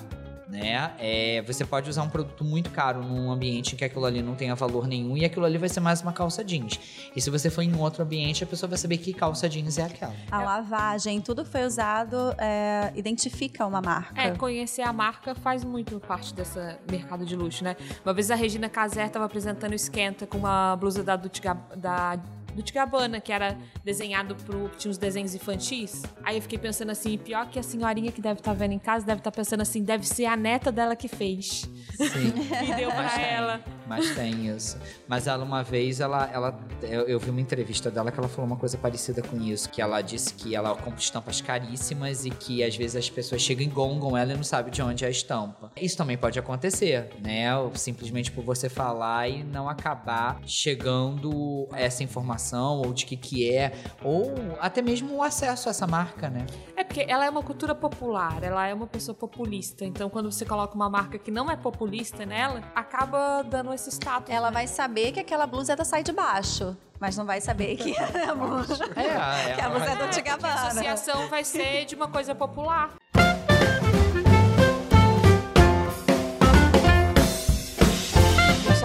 [0.47, 0.91] Né?
[0.99, 4.35] É, você pode usar um produto muito caro num ambiente em que aquilo ali não
[4.35, 6.79] tenha valor nenhum e aquilo ali vai ser mais uma calça jeans.
[7.15, 9.83] E se você for em outro ambiente, a pessoa vai saber que calça jeans é
[9.83, 10.13] aquela.
[10.31, 14.21] A lavagem, tudo que foi usado é, identifica uma marca.
[14.21, 17.75] É, conhecer a marca faz muito parte desse mercado de luxo, né?
[18.05, 22.19] Uma vez a Regina Casé estava apresentando o Esquenta com uma blusa da, Gab- da
[22.56, 24.70] Dolce Gabbana, que era desenhado pro...
[24.78, 26.03] Tinha uns desenhos infantis.
[26.24, 29.06] Aí eu fiquei pensando assim, pior que a senhorinha que deve estar vendo em casa
[29.06, 31.70] deve estar pensando assim, deve ser a neta dela que fez.
[31.95, 32.34] Sim.
[32.66, 33.62] E deu Mas pra tem, ela.
[33.88, 34.78] Mas tem isso.
[35.08, 38.45] Mas ela, uma vez, ela, ela eu, eu vi uma entrevista dela que ela falou
[38.45, 39.70] uma coisa parecida com isso.
[39.70, 43.66] Que ela disse que ela compra estampas caríssimas e que às vezes as pessoas chegam
[43.66, 45.72] e gongam ela e não sabe de onde é a estampa.
[45.80, 47.49] Isso também pode acontecer, né?
[47.76, 53.73] Simplesmente por você falar e não acabar chegando essa informação ou de que que é,
[54.03, 56.45] ou até mesmo o acesso a essa marca, né?
[56.75, 59.85] É porque ela é uma cultura popular, ela é uma pessoa populista.
[59.85, 64.29] Então, quando você coloca uma marca que não é populista nela, acaba dando esse status.
[64.33, 64.53] Ela né?
[64.53, 67.95] vai saber que aquela blusa é da sai de baixo, mas não vai saber que
[67.95, 70.53] é a blusa, É, que a blusa é do É, porque a Gabbana.
[70.53, 72.93] associação vai ser de uma coisa popular.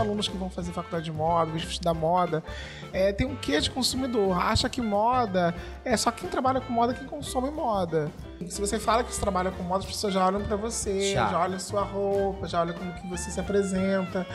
[0.00, 2.42] Alunos que vão fazer faculdade de moda, vão estudar moda,
[2.92, 4.38] é, tem um quê de consumidor.
[4.38, 8.10] Acha que moda é só quem trabalha com moda quem consome moda.
[8.48, 11.28] Se você fala que você trabalha com moda, as pessoas já olham pra você, Já.
[11.28, 14.26] já, olham sua roupa, já olham como que você se apresenta.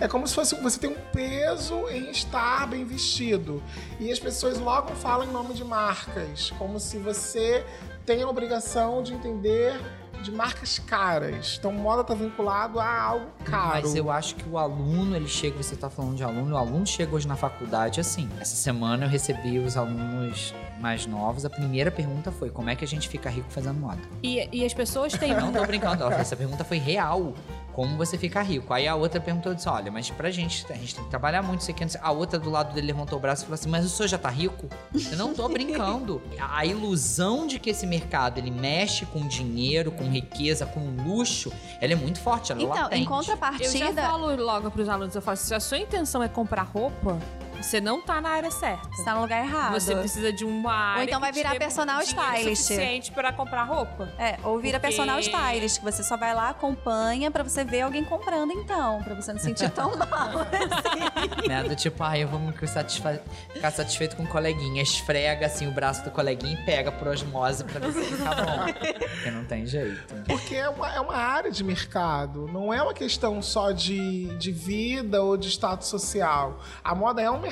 [0.00, 3.62] É como se fosse você tem um peso em estar bem vestido.
[4.00, 7.64] E as pessoas logo falam em nome de marcas, como se você
[8.04, 9.80] tem a obrigação de entender
[10.22, 11.56] de marcas caras.
[11.58, 13.82] Então, moda tá vinculado a algo caro.
[13.82, 16.86] Mas eu acho que o aluno, ele chega, você tá falando de aluno, o aluno
[16.86, 18.28] chega hoje na faculdade assim.
[18.40, 21.44] Essa semana eu recebi os alunos mais novos.
[21.44, 24.00] A primeira pergunta foi: como é que a gente fica rico fazendo moda?
[24.22, 25.34] E, e as pessoas têm.
[25.34, 27.34] Não tô brincando, essa pergunta foi real.
[27.72, 28.72] Como você fica rico?
[28.72, 31.62] Aí a outra perguntou disse: Olha, mas pra gente, a gente tem que trabalhar muito,
[31.64, 34.08] sei." A outra do lado dele levantou o braço e falou assim: Mas o senhor
[34.08, 34.68] já tá rico?
[35.10, 36.22] Eu não tô brincando.
[36.38, 41.52] A a ilusão de que esse mercado ele mexe com dinheiro, com riqueza, com luxo,
[41.80, 42.94] ela é muito forte, ela é Então, latente.
[42.94, 46.28] em Eu já contrapartida, falo logo pros alunos, eu falo, se a sua intenção é
[46.28, 47.18] comprar roupa,
[47.62, 48.88] você não tá na área certa.
[48.90, 49.72] você tá no lugar errado.
[49.72, 52.56] Você precisa de uma área então vai virar personal stylist.
[52.62, 54.08] suficiente para comprar roupa.
[54.18, 57.82] É, ou vira Porque- personal stylist, que você só vai lá, acompanha pra você ver
[57.82, 60.46] alguém comprando então, pra você não sentir tão mal.
[61.48, 61.62] Né?
[61.64, 63.20] Do tipo, ah, eu vou me satisfa-
[63.52, 64.82] ficar satisfeito com o coleguinha.
[64.82, 68.66] Esfrega assim o braço do coleguinha e pega por osmose pra ver se fica bom.
[69.12, 70.14] Porque não tem jeito.
[70.26, 74.52] Porque é uma, é uma área de mercado, não é uma questão só de, de
[74.52, 76.60] vida ou de status social.
[76.82, 77.51] A moda é um mercado,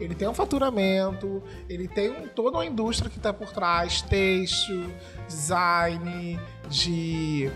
[0.00, 4.86] ele tem um faturamento, ele tem um- toda uma indústria que está por trás, têxtil,
[5.26, 6.38] design,
[6.68, 7.50] de,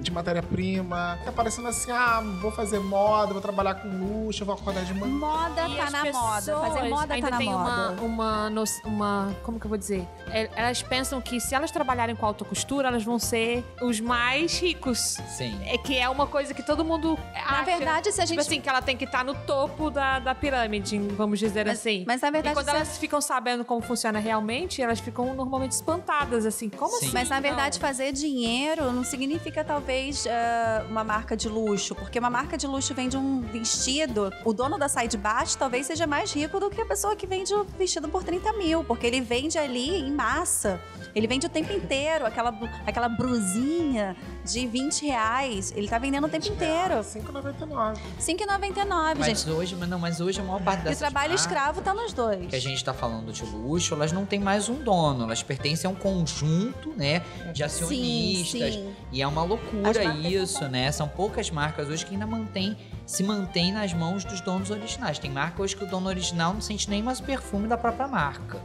[0.00, 1.18] de matéria-prima.
[1.24, 5.12] Tá parecendo assim, ah, vou fazer moda, vou trabalhar com luxo, vou acordar de manhã.
[5.14, 6.56] Moda E tá na moda.
[6.60, 7.90] Fazer moda ainda tá na tem moda.
[8.00, 9.36] Uma, uma, no- uma.
[9.42, 10.06] Como que eu vou dizer?
[10.28, 14.58] É, Elas pensam que se elas trabalharem com alta costura, elas vão ser os mais
[14.58, 15.18] ricos.
[15.36, 15.58] Sim.
[15.66, 17.18] É que é uma coisa que todo mundo.
[17.34, 17.64] Na acha.
[17.64, 18.46] verdade, se a Tipo gente.
[18.48, 22.04] assim, que ela tem que estar no topo da, da pirâmide, vamos dizer mas, assim.
[22.06, 22.54] mas na e verdade.
[22.54, 26.68] quando se- elas ficam sabendo como funciona realmente, elas ficam normalmente espantadas, assim.
[26.68, 27.06] Como Sim.
[27.06, 27.10] assim?
[27.14, 27.42] Mas na Não.
[27.42, 29.79] verdade, fazer dinheiro não significa talvez
[30.28, 34.78] ah, uma marca de luxo, porque uma marca de luxo vende um vestido, o dono
[34.78, 37.64] da sai de baixo talvez seja mais rico do que a pessoa que vende o
[37.78, 40.80] vestido por 30 mil, porque ele vende ali em massa.
[41.14, 42.56] Ele vende o tempo inteiro, aquela,
[42.86, 45.72] aquela brusinha de 20 reais.
[45.76, 46.94] Ele tá vendendo o tempo inteiro.
[46.96, 47.98] 5,99.
[48.20, 49.50] 5,99, Mas gente.
[49.50, 52.12] hoje, mas não, mas hoje a maior parte E o trabalho marcas escravo tá nos
[52.12, 52.46] dois.
[52.48, 55.88] que a gente tá falando de luxo, elas não têm mais um dono, elas pertencem
[55.88, 57.22] a um conjunto, né,
[57.52, 58.74] de acionistas.
[58.74, 58.94] sim.
[59.12, 60.90] E é uma loucura isso, né?
[60.92, 62.76] São poucas marcas hoje que ainda mantém,
[63.06, 65.18] se mantém nas mãos dos donos originais.
[65.18, 68.06] Tem marca hoje que o dono original não sente nem mais o perfume da própria
[68.08, 68.58] marca.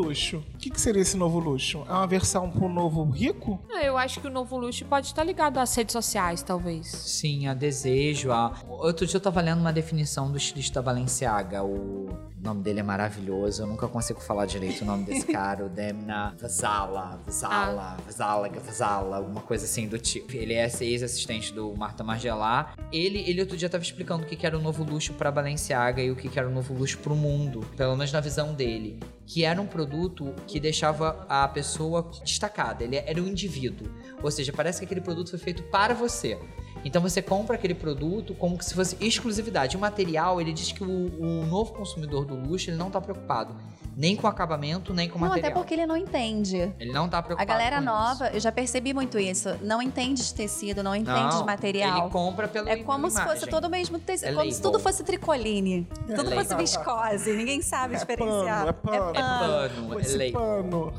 [0.00, 0.38] Luxo?
[0.54, 1.84] O que, que seria esse novo luxo?
[1.88, 3.60] É uma versão pro novo rico?
[3.70, 6.86] Ah, Eu acho que o novo luxo pode estar ligado às redes sociais, talvez.
[6.86, 8.30] Sim, a desejo.
[8.32, 8.52] A...
[8.68, 11.62] Outro dia eu tava lendo uma definição do estilista Balenciaga.
[11.64, 12.08] O
[12.40, 13.62] nome dele é maravilhoso.
[13.62, 15.64] Eu nunca consigo falar direito o nome desse cara.
[15.64, 20.32] O Demna Vazala, Vazala, Vazala, Vazala, alguma coisa assim do tipo.
[20.34, 22.74] Ele é ex-assistente do Marta Margelá.
[22.92, 26.02] Ele, ele outro dia tava explicando o que, que era o novo luxo pra Balenciaga
[26.02, 27.60] e o que, que era o novo luxo pro mundo.
[27.76, 28.98] Pelo menos na visão dele.
[29.26, 32.84] Que era um produto que deixava a pessoa destacada.
[32.84, 33.88] Ele era um indivíduo.
[34.22, 36.38] Ou seja, parece que aquele produto foi feito para você.
[36.84, 39.76] Então você compra aquele produto como se fosse exclusividade.
[39.76, 43.54] O material, ele diz que o, o novo consumidor do luxo, ele não está preocupado
[43.96, 45.50] Nem com acabamento, nem com Não, material.
[45.50, 46.70] até porque ele não entende.
[46.78, 48.36] Ele não tá A preocupado galera com nova, isso.
[48.36, 52.02] eu já percebi muito isso, não entende de tecido, não entende Não, de material.
[52.02, 53.32] Ele compra pela É como se imagem.
[53.40, 54.28] fosse todo o mesmo tecido.
[54.28, 54.70] É como se label.
[54.72, 55.88] tudo fosse tricoline.
[56.06, 56.44] tudo label.
[56.44, 57.32] fosse viscose.
[57.32, 58.74] Ninguém sabe É diferenciar.
[58.74, 59.10] pano, é pano.
[59.10, 60.32] É pano, é Esse label.
[60.32, 60.92] pano.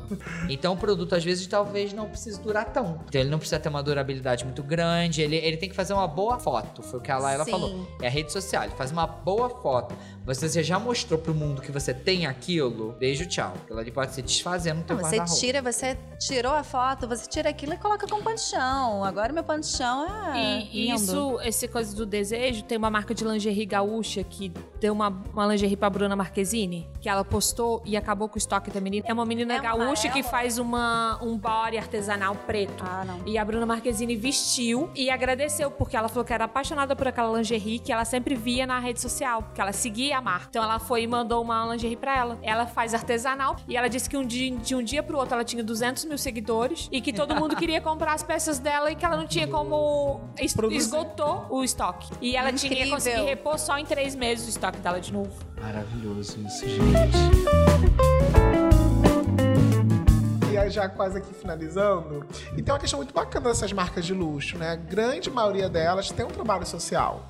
[0.49, 3.01] Então o produto às vezes talvez não precise durar tanto.
[3.07, 5.21] Então ele não precisa ter uma durabilidade muito grande.
[5.21, 6.81] Ele, ele tem que fazer uma boa foto.
[6.81, 7.51] Foi o que a Laila Sim.
[7.51, 7.87] falou.
[8.01, 8.63] É a rede social.
[8.63, 9.95] Ele faz uma boa foto.
[10.25, 12.86] Você, você já mostrou pro mundo que você tem aquilo.
[12.93, 13.53] Beijo, tchau.
[13.63, 17.27] Aquilo ali pode se desfazer no teu Não, você tira, você tirou a foto, você
[17.27, 19.03] tira aquilo e coloca com pano de chão.
[19.03, 20.67] Agora meu pano de chão é.
[20.71, 20.95] E lindo.
[20.95, 25.47] isso, esse coisa do desejo, tem uma marca de lingerie gaúcha que deu uma, uma
[25.47, 29.05] lingerie pra Bruna Marquezine, que ela postou e acabou com o estoque da menina.
[29.07, 30.29] É uma menina É uma gaúcha que ela?
[30.29, 32.83] faz uma, um body artesanal preto.
[32.85, 33.21] Ah, não.
[33.25, 37.35] E a Bruna Marquezine vestiu e agradeceu, porque ela falou que era apaixonada por aquela
[37.37, 40.47] lingerie que ela sempre via na rede social, porque ela seguia a marca.
[40.49, 42.37] Então ela foi e mandou uma lingerie pra ela.
[42.41, 45.43] Ela faz artesanal e ela disse que um dia, de um dia pro outro ela
[45.43, 49.03] tinha 200 mil seguidores e que todo mundo queria comprar as peças dela e que
[49.03, 50.21] ela não tinha como.
[50.39, 50.77] es- Produzir.
[50.77, 52.07] Esgotou o estoque.
[52.21, 52.93] E ela tinha que Incrível.
[52.93, 55.31] conseguir repor só em três meses o estoque dela de novo.
[55.59, 57.17] Maravilhoso isso, gente.
[60.51, 62.25] E aí, já quase aqui finalizando.
[62.55, 64.71] E tem uma questão muito bacana dessas marcas de luxo, né?
[64.71, 67.25] A grande maioria delas tem um trabalho social.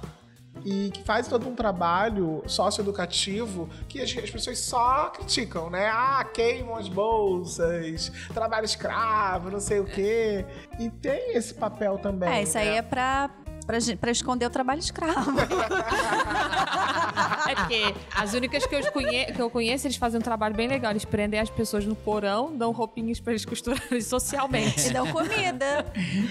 [0.70, 5.88] E que faz todo um trabalho socioeducativo que as, as pessoas só criticam, né?
[5.88, 10.46] Ah, queimam as bolsas, trabalho escravo, não sei o quê.
[10.78, 12.28] E tem esse papel também.
[12.28, 12.78] É, isso aí né?
[12.78, 13.30] é pra,
[13.68, 15.32] pra esconder o trabalho escravo.
[17.50, 20.68] É porque as únicas que eu, conhe- que eu conheço, eles fazem um trabalho bem
[20.68, 20.92] legal.
[20.92, 24.90] Eles prendem as pessoas no porão, dão roupinhas pra eles costurarem socialmente.
[24.90, 25.86] E dão comida.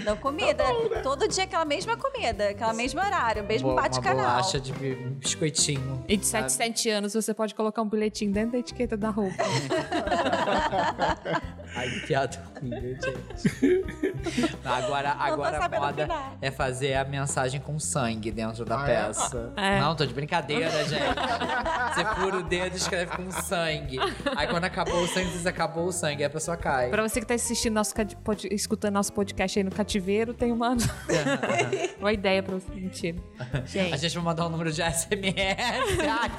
[0.04, 0.62] Dão comida.
[0.62, 4.24] Tá Todo dia aquela mesma comida, aquele mesmo horário, mesmo bate-canal.
[4.26, 6.04] Uma bolacha de bi- um biscoitinho.
[6.06, 9.42] E de 7 7 anos você pode colocar um bilhetinho dentro da etiqueta da roupa.
[11.74, 13.16] Ai, que piada gente.
[14.64, 16.08] Agora, agora a moda
[16.40, 17.25] é fazer a mensagem
[17.64, 18.94] com sangue dentro da Ah, é?
[19.06, 19.52] peça.
[19.56, 19.80] É.
[19.80, 21.02] Não, tô de brincadeira, gente.
[21.94, 23.98] Você fura o dedo e escreve com sangue.
[24.36, 26.90] Aí quando acabou o sangue, diz acabou o sangue, aí a pessoa cai.
[26.90, 30.76] Pra você que tá assistindo nosso, pod- escutando nosso podcast aí no cativeiro, tem uma,
[32.00, 32.70] uma ideia pra você.
[32.74, 33.18] Mentira.
[33.56, 35.98] A Gente, gente vai mandar um número de SMS.
[36.08, 36.30] Ai,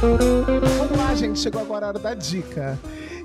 [0.00, 1.38] Vamos lá, gente.
[1.38, 2.78] Chegou agora a hora da dica.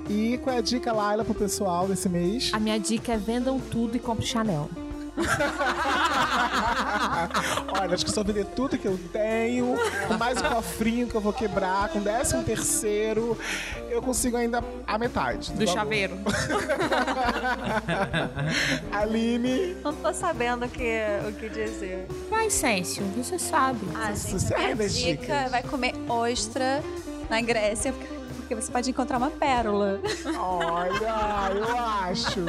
[0.08, 2.50] E qual é a dica, Laila, pro pessoal desse mês?
[2.52, 4.68] a minha dica é vendam tudo e compre Chanel.
[7.80, 9.76] Olha, acho que eu vender tudo que eu tenho,
[10.08, 13.38] com mais um cofrinho que eu vou quebrar, com décimo terceiro,
[13.88, 15.52] eu consigo ainda a metade.
[15.52, 15.72] Do valor.
[15.72, 16.18] chaveiro.
[18.92, 19.76] Aline.
[19.84, 20.98] Não tô sabendo o que,
[21.28, 22.06] o que dizer.
[22.28, 23.86] Vai, Sêncio, você sabe.
[23.94, 25.50] Ah, Você gente, a sabe dica dicas?
[25.52, 26.82] vai comer ostra
[27.30, 28.23] na Grécia, porque-
[28.54, 30.00] porque você pode encontrar uma pérola.
[30.38, 32.40] Olha, eu acho.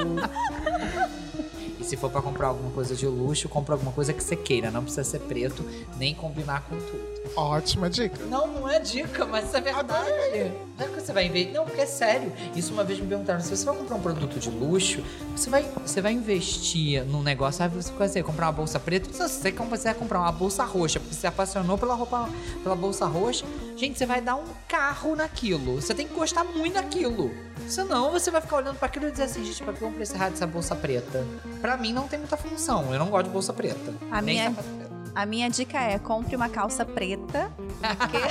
[1.80, 4.72] E se for pra comprar alguma coisa de luxo, compra alguma coisa que você queira.
[4.72, 5.64] Não precisa ser preto,
[5.98, 7.16] nem combinar com tudo.
[7.36, 8.24] Ótima dica.
[8.26, 10.52] Não, não é dica, mas isso é verdade.
[10.78, 11.54] Não é que você vai investir.
[11.54, 12.32] Não, porque é sério.
[12.56, 15.04] Isso uma vez me perguntaram: se você vai comprar um produto de luxo,
[15.36, 17.64] você vai, você vai investir num negócio.
[17.64, 19.12] Ah, você vai fazer, comprar uma bolsa preta.
[19.12, 22.30] Se você, vai comprar uma bolsa roxa, porque você se apaixonou pela roupa,
[22.64, 23.46] pela bolsa roxa.
[23.76, 25.82] Gente, você vai dar um carro naquilo.
[25.82, 27.34] Você tem que gostar muito daquilo.
[27.68, 30.04] Senão você vai ficar olhando pra aquilo e dizer assim: gente, pra que eu comprei
[30.04, 31.26] esse raio dessa bolsa preta?
[31.62, 32.94] Pra mim não tem muita função.
[32.94, 33.94] Eu não gosto de bolsa preta.
[34.12, 34.86] A nem minha- sapato preto.
[35.14, 37.52] A minha dica é: compre uma calça preta.
[37.98, 38.18] Porque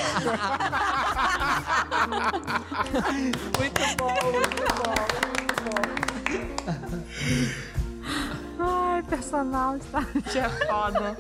[3.59, 4.95] Muito bom, muito bom,
[5.39, 5.83] muito bom.
[8.59, 10.01] Ai, personal está
[10.39, 11.19] é foda.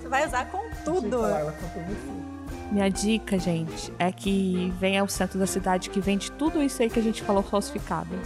[0.00, 1.18] você vai usar com tudo.
[1.18, 2.34] Conta você.
[2.70, 6.90] Minha dica, gente, é que venha ao centro da cidade que vende tudo isso aí
[6.90, 8.18] que a gente falou falsificado.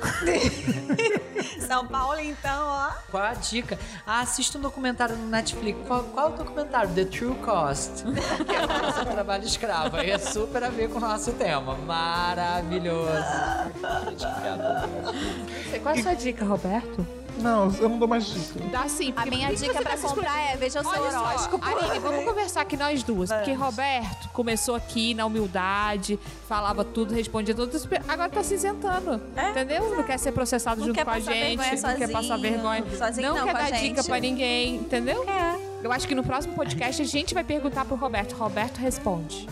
[1.66, 2.90] São Paulo, então, ó.
[3.10, 3.78] Qual a dica?
[4.06, 5.78] Ah, assista um documentário no Netflix.
[5.86, 6.92] Qual, qual o documentário?
[6.94, 8.04] The True Cost.
[8.46, 9.96] Que é o nosso trabalho escravo.
[9.98, 11.76] E é super a ver com o nosso tema.
[11.76, 13.10] Maravilhoso.
[15.82, 17.06] Qual é a sua dica, Roberto?
[17.38, 18.60] Não, eu não dou mais dica.
[18.70, 19.12] Dá sim.
[19.16, 21.64] A minha dica pra comprar é: veja o seu Olha só, horóscopo.
[21.64, 23.30] Aline, vamos conversar aqui nós duas.
[23.30, 26.18] Porque Roberto começou aqui na humildade,
[26.48, 27.76] falava tudo, respondia tudo.
[28.08, 29.20] Agora tá se isentando.
[29.36, 29.96] É, entendeu?
[29.96, 31.82] Não quer ser processado Não junto quer com a gente.
[31.82, 32.84] Não quer passar vergonha.
[32.96, 34.06] Sozinho não, quer com a dar dica gente.
[34.06, 34.76] pra ninguém.
[34.76, 35.24] Entendeu?
[35.28, 35.76] É.
[35.82, 38.34] Eu acho que no próximo podcast a gente vai perguntar pro Roberto.
[38.34, 39.46] Roberto responde.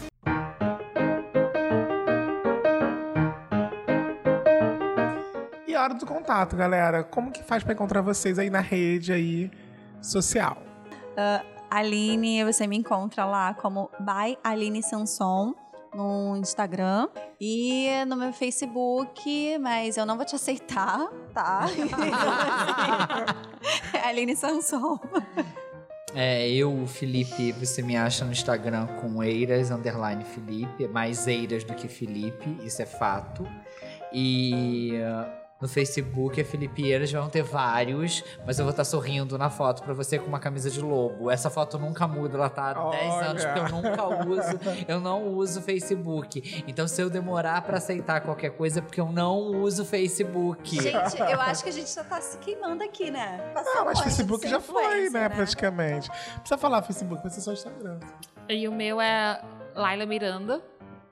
[5.84, 7.04] Hora do contato, galera.
[7.04, 9.50] Como que faz pra encontrar vocês aí na rede aí
[10.00, 10.58] social?
[11.16, 15.54] Ah, Aline, você me encontra lá como by Aline Sanson
[15.94, 17.08] no Instagram
[17.40, 21.66] e no meu Facebook, mas eu não vou te aceitar, tá?
[23.92, 24.98] é Aline Sanson.
[26.14, 31.74] É, eu, Felipe, você me acha no Instagram com Eiras, underline Felipe, mais Eiras do
[31.74, 33.44] que Felipe, isso é fato.
[34.12, 39.38] E uh, no Facebook é Felipe Eiras, vão ter vários, mas eu vou estar sorrindo
[39.38, 41.30] na foto pra você com uma camisa de lobo.
[41.30, 43.26] Essa foto nunca muda, ela tá há 10 Olha.
[43.28, 46.62] anos que eu nunca uso, eu não uso Facebook.
[46.68, 50.82] Então se eu demorar pra aceitar qualquer coisa é porque eu não uso Facebook.
[50.82, 53.38] Gente, eu acho que a gente já tá se queimando aqui, né?
[53.54, 56.10] Passou Ah, mas Facebook já foi, influencer, né, praticamente.
[56.10, 58.00] Não precisa falar Facebook, vai ser só Instagram.
[58.50, 59.42] E o meu é
[59.74, 60.62] Laila Miranda.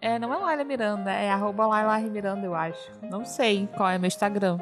[0.02, 2.00] É, não é Laila Miranda, é arroba Laila.
[2.00, 2.90] Miranda, eu acho.
[3.08, 4.58] Não sei qual é meu Instagram.